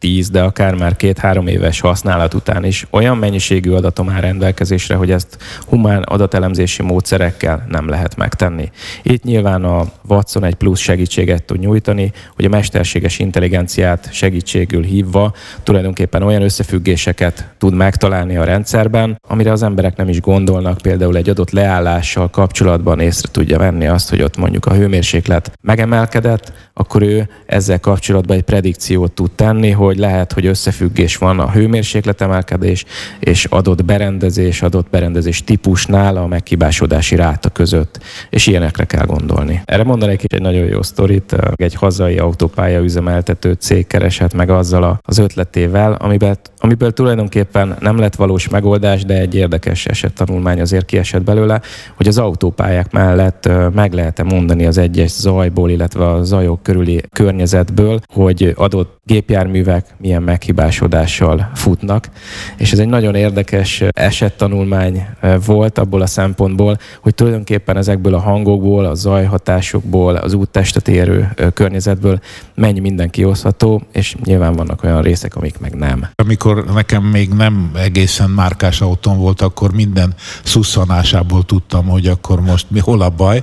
5-10, 0.00 0.26
de 0.32 0.42
akár 0.42 0.74
már 0.74 0.96
két-három 0.96 1.46
éves 1.46 1.80
használat 1.80 2.34
után 2.34 2.64
is 2.64 2.86
olyan 2.90 3.16
mennyiségű 3.16 3.70
adatom 3.70 4.08
áll 4.08 4.20
rendelkezésre, 4.20 4.94
hogy 4.94 5.10
ezt 5.10 5.38
humán 5.66 6.02
adatelemzési 6.02 6.82
módszerekkel 6.82 7.66
nem 7.68 7.88
lehet 7.88 8.16
megtenni. 8.16 8.70
Itt 9.02 9.22
nyilván 9.22 9.64
a 9.64 9.84
Watson 10.08 10.44
egy 10.44 10.54
plusz 10.54 10.80
segítséget 10.80 11.44
tud 11.44 11.58
nyújtani, 11.58 12.12
hogy 12.34 12.44
a 12.44 12.48
mesterséges 12.48 13.18
intelligenciát 13.18 14.08
segítségül 14.12 14.82
hívva 14.82 15.34
tulajdonképpen 15.62 16.22
olyan 16.22 16.42
összefüggéseket 16.42 17.48
tud 17.58 17.74
megtalálni 17.74 18.36
a 18.36 18.44
rendszerben, 18.44 19.20
amire 19.28 19.52
az 19.52 19.62
emberek 19.62 19.96
nem 19.96 20.08
is 20.08 20.20
gondolnak, 20.20 20.78
például 20.78 21.16
egy 21.16 21.28
adott 21.28 21.50
leállással 21.50 22.30
kapcsolatban 22.30 23.00
észre 23.00 23.28
tudja 23.32 23.58
venni 23.58 23.86
azt, 23.86 24.10
hogy 24.10 24.22
ott 24.22 24.36
mondjuk 24.36 24.66
a 24.66 24.74
hőmérséklet 24.74 25.52
megemel 25.60 25.98
emelkedett, 25.98 26.52
akkor 26.74 27.02
ő 27.02 27.28
ezzel 27.46 27.80
kapcsolatban 27.80 28.36
egy 28.36 28.42
predikciót 28.42 29.12
tud 29.12 29.30
tenni, 29.30 29.70
hogy 29.70 29.87
lehet, 29.96 30.32
hogy 30.32 30.46
összefüggés 30.46 31.16
van 31.16 31.40
a 31.40 31.50
hőmérséklet 31.50 32.20
emelkedés 32.20 32.84
és 33.20 33.44
adott 33.44 33.84
berendezés, 33.84 34.62
adott 34.62 34.90
berendezés 34.90 35.44
típusnál 35.44 36.16
a 36.16 36.26
meghibásodási 36.26 37.16
ráta 37.16 37.48
között, 37.48 38.00
és 38.30 38.46
ilyenekre 38.46 38.84
kell 38.84 39.06
gondolni. 39.06 39.62
Erre 39.64 39.84
mondanék 39.84 40.32
egy 40.32 40.40
nagyon 40.40 40.66
jó 40.66 40.82
sztorit, 40.82 41.36
egy 41.54 41.74
hazai 41.74 42.18
autópálya 42.18 42.80
üzemeltető 42.80 43.52
cég 43.52 43.86
keresett 43.86 44.34
meg 44.34 44.50
azzal 44.50 44.98
az 45.02 45.18
ötletével, 45.18 45.92
amiben, 45.92 46.36
amiből 46.58 46.92
tulajdonképpen 46.92 47.76
nem 47.80 47.98
lett 47.98 48.14
valós 48.14 48.48
megoldás, 48.48 49.04
de 49.04 49.18
egy 49.18 49.34
érdekes 49.34 49.86
esettanulmány 49.86 50.60
azért 50.60 50.84
kiesett 50.84 51.22
belőle, 51.22 51.60
hogy 51.96 52.08
az 52.08 52.18
autópályák 52.18 52.92
mellett 52.92 53.48
meg 53.74 53.92
lehet-e 53.92 54.22
mondani 54.22 54.66
az 54.66 54.78
egyes 54.78 55.10
zajból, 55.10 55.70
illetve 55.70 56.06
a 56.08 56.22
zajok 56.22 56.62
körüli 56.62 57.02
környezetből, 57.12 58.00
hogy 58.12 58.52
adott 58.56 59.00
gépjárművek 59.04 59.77
milyen 59.96 60.22
meghibásodással 60.22 61.50
futnak. 61.54 62.08
És 62.56 62.72
ez 62.72 62.78
egy 62.78 62.88
nagyon 62.88 63.14
érdekes 63.14 63.84
esettanulmány 63.90 65.06
volt 65.44 65.78
abból 65.78 66.02
a 66.02 66.06
szempontból, 66.06 66.78
hogy 67.00 67.14
tulajdonképpen 67.14 67.76
ezekből 67.76 68.14
a 68.14 68.20
hangokból, 68.20 68.84
a 68.84 68.94
zajhatásokból, 68.94 70.16
az 70.16 70.32
úttestet 70.32 70.88
érő 70.88 71.34
környezetből 71.54 72.20
mennyi 72.54 72.80
minden 72.80 73.10
kihozható, 73.10 73.82
és 73.92 74.14
nyilván 74.24 74.52
vannak 74.52 74.84
olyan 74.84 75.02
részek, 75.02 75.36
amik 75.36 75.58
meg 75.58 75.74
nem. 75.74 76.08
Amikor 76.14 76.64
nekem 76.74 77.02
még 77.02 77.28
nem 77.28 77.70
egészen 77.76 78.30
márkás 78.30 78.80
autóm 78.80 79.18
volt, 79.18 79.40
akkor 79.40 79.72
minden 79.72 80.14
szusszanásából 80.42 81.44
tudtam, 81.44 81.86
hogy 81.86 82.06
akkor 82.06 82.40
most 82.40 82.66
mi 82.70 82.78
hol 82.78 83.00
a 83.00 83.08
baj. 83.08 83.42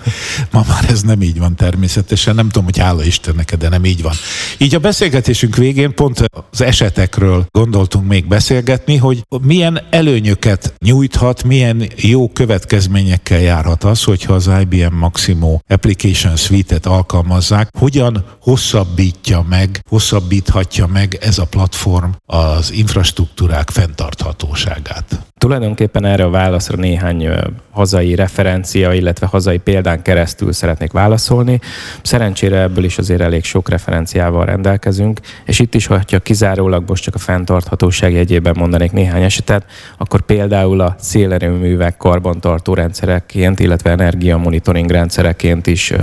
Ma 0.52 0.63
már 0.67 0.86
ez 0.89 1.02
nem 1.02 1.21
így 1.21 1.39
van 1.39 1.56
természetesen 1.56 2.36
nem 2.36 2.45
tudom, 2.45 2.63
hogy 2.63 2.78
hála 2.78 3.04
Istennek, 3.04 3.56
de 3.56 3.69
nem 3.69 3.86
így 3.86 4.02
van. 4.02 4.13
Így 4.58 4.76
a 4.76 4.80
beszélgetésünk 4.80 5.56
végén 5.56 5.93
pont 5.93 6.24
az 6.51 6.61
esetekről 6.61 7.45
gondoltunk 7.51 8.07
még 8.07 8.27
beszélgetni, 8.27 8.97
hogy 8.97 9.23
milyen 9.41 9.81
előnyöket 9.89 10.73
nyújthat, 10.79 11.43
milyen 11.43 11.89
jó 11.95 12.29
következményekkel 12.29 13.39
járhat 13.39 13.83
az, 13.83 14.03
hogyha 14.03 14.33
az 14.33 14.51
IBM 14.61 14.95
Maximo 14.95 15.59
Application 15.67 16.35
Suite-et 16.35 16.85
alkalmazzák, 16.85 17.69
hogyan 17.79 18.25
hosszabbítja 18.41 19.45
meg, 19.49 19.83
hosszabbíthatja 19.89 20.88
meg 20.88 21.17
ez 21.21 21.38
a 21.38 21.45
platform 21.45 22.09
az 22.25 22.71
infrastruktúrák 22.71 23.69
fenntarthatóságát. 23.69 25.25
Tulajdonképpen 25.45 26.05
erre 26.05 26.23
a 26.23 26.29
válaszra 26.29 26.77
néhány 26.77 27.29
hazai 27.71 28.15
referencia, 28.15 28.93
illetve 28.93 29.25
hazai 29.25 29.58
példán 29.58 30.01
keresztül 30.01 30.51
szeretnék 30.51 30.91
válaszolni. 30.91 31.60
Szerencsére 32.01 32.62
ebből 32.62 32.84
is 32.84 32.97
azért 32.97 33.21
elég 33.21 33.43
sok 33.43 33.69
referenciával 33.69 34.45
rendelkezünk, 34.45 35.19
és 35.45 35.60
itt 35.60 35.75
is, 35.75 35.86
hogyha 35.86 36.19
kizárólag 36.19 36.84
most 36.88 37.03
csak 37.03 37.15
a 37.15 37.19
fenntarthatóság 37.19 38.13
jegyében 38.13 38.55
mondanék 38.58 38.91
néhány 38.91 39.23
esetet, 39.23 39.65
akkor 39.97 40.21
például 40.21 40.81
a 40.81 40.95
szélerőművek 40.99 41.97
karbantartó 41.97 42.73
rendszereként, 42.73 43.60
illetve 43.60 43.89
energiamonitoring 43.89 44.89
rendszereként 44.89 45.67
is 45.67 45.93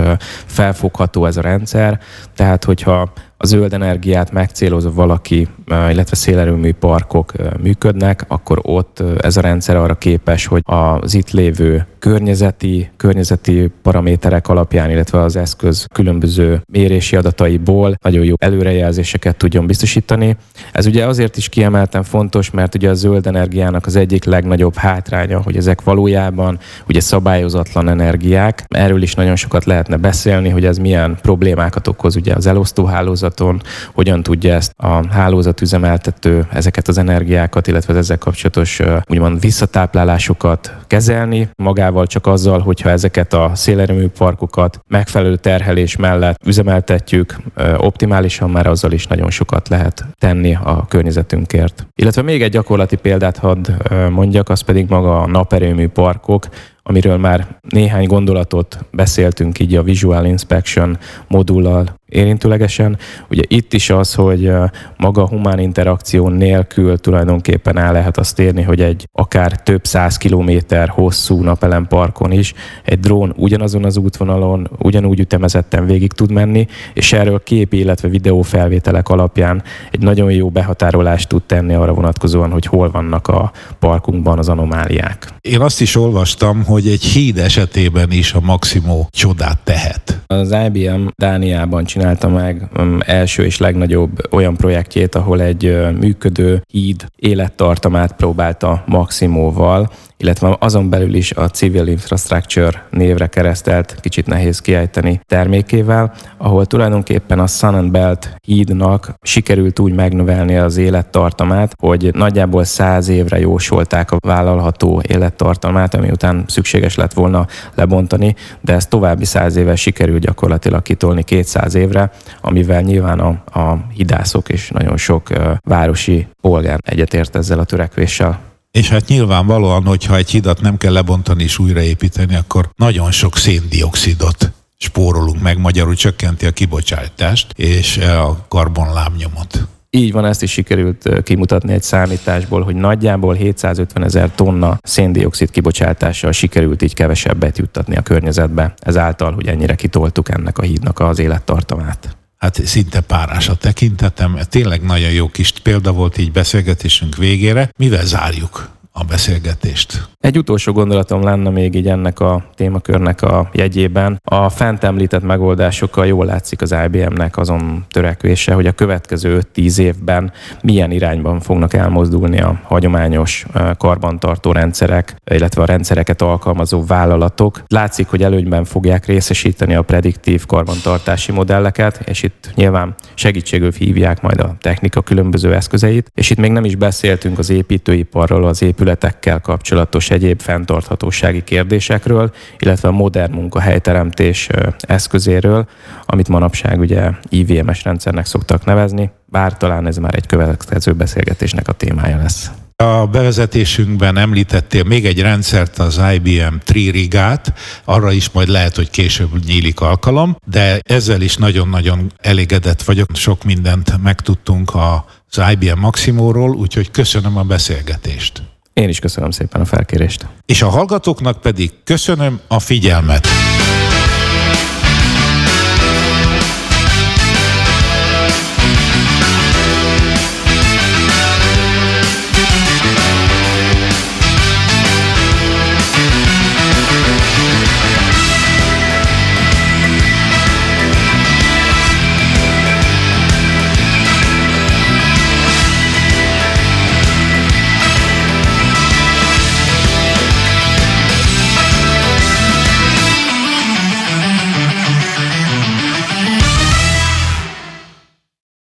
felfogható 0.45 1.25
ez 1.25 1.37
a 1.37 1.41
rendszer. 1.41 1.99
Tehát, 2.35 2.63
hogyha 2.63 3.13
a 3.43 3.45
zöld 3.45 3.73
energiát 3.73 4.31
megcélozva 4.31 4.91
valaki, 4.93 5.47
illetve 5.67 6.15
szélerőmű 6.15 6.73
parkok 6.73 7.31
működnek, 7.61 8.25
akkor 8.27 8.59
ott 8.61 9.03
ez 9.21 9.37
a 9.37 9.41
rendszer 9.41 9.75
arra 9.75 9.95
képes, 9.95 10.45
hogy 10.45 10.61
az 10.65 11.13
itt 11.13 11.31
lévő 11.31 11.85
környezeti, 11.99 12.89
környezeti 12.97 13.71
paraméterek 13.81 14.47
alapján, 14.47 14.89
illetve 14.89 15.21
az 15.21 15.35
eszköz 15.35 15.85
különböző 15.93 16.61
mérési 16.71 17.15
adataiból 17.15 17.95
nagyon 18.01 18.23
jó 18.23 18.33
előrejelzéseket 18.37 19.35
tudjon 19.35 19.67
biztosítani. 19.67 20.37
Ez 20.71 20.85
ugye 20.85 21.05
azért 21.05 21.37
is 21.37 21.49
kiemelten 21.49 22.03
fontos, 22.03 22.51
mert 22.51 22.75
ugye 22.75 22.89
a 22.89 22.93
zöld 22.93 23.27
energiának 23.27 23.85
az 23.85 23.95
egyik 23.95 24.23
legnagyobb 24.23 24.75
hátránya, 24.75 25.41
hogy 25.41 25.57
ezek 25.57 25.83
valójában 25.83 26.59
ugye 26.87 26.99
szabályozatlan 26.99 27.89
energiák. 27.89 28.63
Erről 28.67 29.01
is 29.01 29.13
nagyon 29.13 29.35
sokat 29.35 29.65
lehetne 29.65 29.97
beszélni, 29.97 30.49
hogy 30.49 30.65
ez 30.65 30.77
milyen 30.77 31.17
problémákat 31.21 31.87
okoz 31.87 32.15
ugye 32.15 32.33
az 32.33 32.45
elosztóhálózat 32.45 33.32
hálózaton, 33.39 33.61
hogyan 33.93 34.23
tudja 34.23 34.53
ezt 34.53 34.73
a 34.77 35.13
hálózat 35.13 35.61
üzemeltető 35.61 36.47
ezeket 36.51 36.87
az 36.87 36.97
energiákat, 36.97 37.67
illetve 37.67 37.93
az 37.93 37.99
ezzel 37.99 38.17
kapcsolatos 38.17 38.81
úgymond 39.05 39.39
visszatáplálásokat 39.39 40.73
kezelni, 40.87 41.49
magával 41.55 42.07
csak 42.07 42.27
azzal, 42.27 42.59
hogyha 42.59 42.89
ezeket 42.89 43.33
a 43.33 43.51
szélerőmű 43.53 44.07
parkokat 44.07 44.79
megfelelő 44.87 45.35
terhelés 45.35 45.95
mellett 45.95 46.37
üzemeltetjük, 46.45 47.35
optimálisan 47.77 48.49
már 48.49 48.67
azzal 48.67 48.91
is 48.91 49.07
nagyon 49.07 49.29
sokat 49.29 49.67
lehet 49.67 50.05
tenni 50.19 50.57
a 50.63 50.85
környezetünkért. 50.87 51.87
Illetve 51.95 52.21
még 52.21 52.41
egy 52.41 52.51
gyakorlati 52.51 52.95
példát 52.95 53.37
hadd 53.37 53.71
mondjak, 54.09 54.49
az 54.49 54.61
pedig 54.61 54.89
maga 54.89 55.21
a 55.21 55.27
naperőmű 55.27 55.87
parkok, 55.87 56.47
amiről 56.83 57.17
már 57.17 57.59
néhány 57.69 58.05
gondolatot 58.05 58.85
beszéltünk 58.91 59.59
így 59.59 59.75
a 59.75 59.83
Visual 59.83 60.25
Inspection 60.25 60.97
modullal 61.27 62.01
érintőlegesen. 62.13 62.97
Ugye 63.29 63.41
itt 63.47 63.73
is 63.73 63.89
az, 63.89 64.13
hogy 64.13 64.51
maga 64.97 65.21
a 65.21 65.27
humán 65.27 65.59
interakció 65.59 66.27
nélkül 66.27 66.97
tulajdonképpen 66.97 67.77
el 67.77 67.91
lehet 67.91 68.17
azt 68.17 68.39
érni, 68.39 68.61
hogy 68.61 68.81
egy 68.81 69.07
akár 69.11 69.61
több 69.61 69.85
száz 69.85 70.17
kilométer 70.17 70.89
hosszú 70.89 71.41
napelem 71.41 71.87
parkon 71.87 72.31
is 72.31 72.53
egy 72.83 72.99
drón 72.99 73.33
ugyanazon 73.37 73.85
az 73.85 73.97
útvonalon, 73.97 74.69
ugyanúgy 74.79 75.19
ütemezetten 75.19 75.85
végig 75.85 76.13
tud 76.13 76.31
menni, 76.31 76.67
és 76.93 77.13
erről 77.13 77.43
kép, 77.43 77.73
illetve 77.73 78.07
videófelvételek 78.07 79.09
alapján 79.09 79.63
egy 79.91 80.01
nagyon 80.01 80.31
jó 80.31 80.49
behatárolást 80.49 81.29
tud 81.29 81.43
tenni 81.43 81.73
arra 81.73 81.93
vonatkozóan, 81.93 82.51
hogy 82.51 82.65
hol 82.65 82.91
vannak 82.91 83.27
a 83.27 83.51
parkunkban 83.79 84.37
az 84.37 84.49
anomáliák. 84.49 85.27
Én 85.41 85.59
azt 85.59 85.81
is 85.81 85.95
olvastam, 85.95 86.63
hogy 86.73 86.87
egy 86.87 87.03
híd 87.03 87.37
esetében 87.37 88.11
is 88.11 88.33
a 88.33 88.39
Maximo 88.39 89.05
csodát 89.09 89.59
tehet. 89.63 90.19
Az 90.27 90.55
IBM 90.65 91.07
Dániában 91.15 91.85
csinálta 91.85 92.29
meg 92.29 92.67
um, 92.77 92.99
első 93.05 93.43
és 93.43 93.57
legnagyobb 93.57 94.33
olyan 94.33 94.55
projektjét, 94.55 95.15
ahol 95.15 95.41
egy 95.41 95.77
működő 95.99 96.63
híd 96.67 97.05
élettartamát 97.15 98.11
próbálta 98.15 98.83
Maximóval 98.87 99.89
illetve 100.23 100.55
azon 100.59 100.89
belül 100.89 101.13
is 101.13 101.31
a 101.31 101.49
Civil 101.49 101.87
Infrastructure 101.87 102.85
névre 102.89 103.27
keresztelt, 103.27 103.95
kicsit 104.01 104.27
nehéz 104.27 104.59
kiejteni 104.59 105.19
termékével, 105.25 106.13
ahol 106.37 106.65
tulajdonképpen 106.65 107.39
a 107.39 107.47
Sun 107.47 107.73
and 107.75 107.91
Belt 107.91 108.35
hídnak 108.41 109.13
sikerült 109.21 109.79
úgy 109.79 109.93
megnövelni 109.93 110.55
az 110.55 110.77
élettartamát, 110.77 111.73
hogy 111.79 112.09
nagyjából 112.13 112.63
száz 112.63 113.07
évre 113.07 113.39
jósolták 113.39 114.11
a 114.11 114.17
vállalható 114.19 115.01
élettartamát, 115.07 115.93
ami 115.93 116.09
után 116.09 116.43
szükséges 116.63 116.95
lett 116.95 117.13
volna 117.13 117.47
lebontani, 117.75 118.35
de 118.61 118.73
ezt 118.73 118.89
további 118.89 119.25
száz 119.25 119.55
éve 119.55 119.75
sikerült 119.75 120.21
gyakorlatilag 120.21 120.81
kitolni 120.81 121.23
200 121.23 121.75
évre, 121.75 122.11
amivel 122.41 122.81
nyilván 122.81 123.19
a, 123.19 123.59
a 123.59 123.85
hidászok 123.93 124.49
és 124.49 124.69
nagyon 124.69 124.97
sok 124.97 125.29
városi 125.63 126.27
polgár 126.41 126.79
egyetért 126.81 127.35
ezzel 127.35 127.59
a 127.59 127.63
törekvéssel. 127.63 128.39
És 128.71 128.89
hát 128.89 129.07
nyilvánvalóan, 129.07 129.85
hogyha 129.85 130.15
egy 130.15 130.29
hidat 130.29 130.61
nem 130.61 130.77
kell 130.77 130.93
lebontani 130.93 131.43
és 131.43 131.59
újraépíteni, 131.59 132.35
akkor 132.35 132.69
nagyon 132.75 133.11
sok 133.11 133.37
széndiokszidot 133.37 134.51
spórolunk 134.77 135.41
meg, 135.41 135.57
magyarul 135.57 135.95
csökkenti 135.95 136.45
a 136.45 136.51
kibocsátást 136.51 137.47
és 137.55 137.97
a 137.97 138.45
karbonlábnyomot. 138.47 139.67
Így 139.95 140.11
van, 140.11 140.25
ezt 140.25 140.43
is 140.43 140.51
sikerült 140.51 141.23
kimutatni 141.23 141.73
egy 141.73 141.83
számításból, 141.83 142.61
hogy 142.61 142.75
nagyjából 142.75 143.33
750 143.33 144.03
ezer 144.03 144.31
tonna 144.35 144.77
széndiokszid 144.81 145.49
kibocsátással 145.49 146.31
sikerült 146.31 146.81
így 146.81 146.93
kevesebbet 146.93 147.57
juttatni 147.57 147.95
a 147.95 148.01
környezetbe, 148.01 148.73
ezáltal, 148.79 149.31
hogy 149.33 149.47
ennyire 149.47 149.75
kitoltuk 149.75 150.29
ennek 150.29 150.57
a 150.57 150.61
hídnak 150.61 150.99
az 150.99 151.19
élettartamát 151.19 152.17
hát 152.43 152.65
szinte 152.65 153.01
párás 153.01 153.49
a 153.49 153.55
tekintetem. 153.55 154.37
Tényleg 154.49 154.81
nagyon 154.81 155.11
jó 155.11 155.27
kis 155.27 155.51
példa 155.63 155.91
volt 155.91 156.17
így 156.17 156.31
beszélgetésünk 156.31 157.15
végére. 157.15 157.69
Mivel 157.77 158.05
zárjuk 158.05 158.72
a 158.95 159.03
beszélgetést? 159.03 160.07
Egy 160.19 160.37
utolsó 160.37 160.71
gondolatom 160.71 161.23
lenne 161.23 161.49
még 161.49 161.75
így 161.75 161.87
ennek 161.87 162.19
a 162.19 162.43
témakörnek 162.55 163.21
a 163.21 163.49
jegyében. 163.53 164.21
A 164.23 164.49
fent 164.49 164.83
említett 164.83 165.23
megoldásokkal 165.23 166.05
jól 166.05 166.25
látszik 166.25 166.61
az 166.61 166.75
IBM-nek 166.85 167.37
azon 167.37 167.85
törekvése, 167.89 168.53
hogy 168.53 168.67
a 168.67 168.71
következő 168.71 169.41
5-10 169.55 169.77
évben 169.77 170.31
milyen 170.61 170.91
irányban 170.91 171.39
fognak 171.39 171.73
elmozdulni 171.73 172.41
a 172.41 172.59
hagyományos 172.63 173.45
karbantartó 173.77 174.51
rendszerek, 174.51 175.15
illetve 175.31 175.61
a 175.61 175.65
rendszereket 175.65 176.21
alkalmazó 176.21 176.85
vállalatok. 176.85 177.63
Látszik, 177.67 178.07
hogy 178.07 178.23
előnyben 178.23 178.65
fogják 178.65 179.05
részesíteni 179.05 179.75
a 179.75 179.81
prediktív 179.81 180.45
karbantartási 180.45 181.31
modelleket, 181.31 182.01
és 182.05 182.23
itt 182.23 182.51
nyilván 182.55 182.95
segítségül 183.13 183.71
hívják 183.71 184.21
majd 184.21 184.39
a 184.39 184.55
technika 184.59 185.01
különböző 185.01 185.53
eszközeit, 185.53 186.11
és 186.13 186.29
itt 186.29 186.37
még 186.37 186.51
nem 186.51 186.65
is 186.65 186.75
beszéltünk 186.75 187.39
az 187.39 187.49
építőiparról, 187.49 188.45
az 188.45 188.61
épületekkel 188.83 189.39
kapcsolatos 189.39 190.09
egyéb 190.09 190.41
fenntarthatósági 190.41 191.43
kérdésekről, 191.43 192.33
illetve 192.57 192.87
a 192.87 192.91
modern 192.91 193.33
munkahelyteremtés 193.33 194.49
eszközéről, 194.79 195.67
amit 196.05 196.27
manapság 196.27 196.79
ugye 196.79 197.09
IVMS 197.29 197.83
rendszernek 197.83 198.25
szoktak 198.25 198.65
nevezni, 198.65 199.11
bár 199.25 199.57
talán 199.57 199.87
ez 199.87 199.97
már 199.97 200.15
egy 200.15 200.25
következő 200.25 200.93
beszélgetésnek 200.93 201.67
a 201.67 201.71
témája 201.71 202.17
lesz. 202.17 202.51
A 202.75 203.07
bevezetésünkben 203.07 204.17
említettél 204.17 204.83
még 204.83 205.05
egy 205.05 205.21
rendszert, 205.21 205.79
az 205.79 206.01
IBM 206.13 206.55
Tririgát, 206.63 207.53
arra 207.85 208.11
is 208.11 208.29
majd 208.31 208.47
lehet, 208.47 208.75
hogy 208.75 208.89
később 208.89 209.29
nyílik 209.45 209.79
alkalom, 209.79 210.35
de 210.45 210.79
ezzel 210.83 211.21
is 211.21 211.37
nagyon-nagyon 211.37 212.11
elégedett 212.17 212.81
vagyok. 212.81 213.09
Sok 213.13 213.43
mindent 213.43 214.01
megtudtunk 214.03 214.71
az 214.75 215.41
IBM 215.51 215.79
Maximóról, 215.79 216.55
úgyhogy 216.55 216.91
köszönöm 216.91 217.37
a 217.37 217.43
beszélgetést. 217.43 218.52
Én 218.73 218.89
is 218.89 218.99
köszönöm 218.99 219.31
szépen 219.31 219.61
a 219.61 219.65
felkérést. 219.65 220.27
És 220.45 220.61
a 220.61 220.69
hallgatóknak 220.69 221.41
pedig 221.41 221.71
köszönöm 221.83 222.39
a 222.47 222.59
figyelmet. 222.59 223.27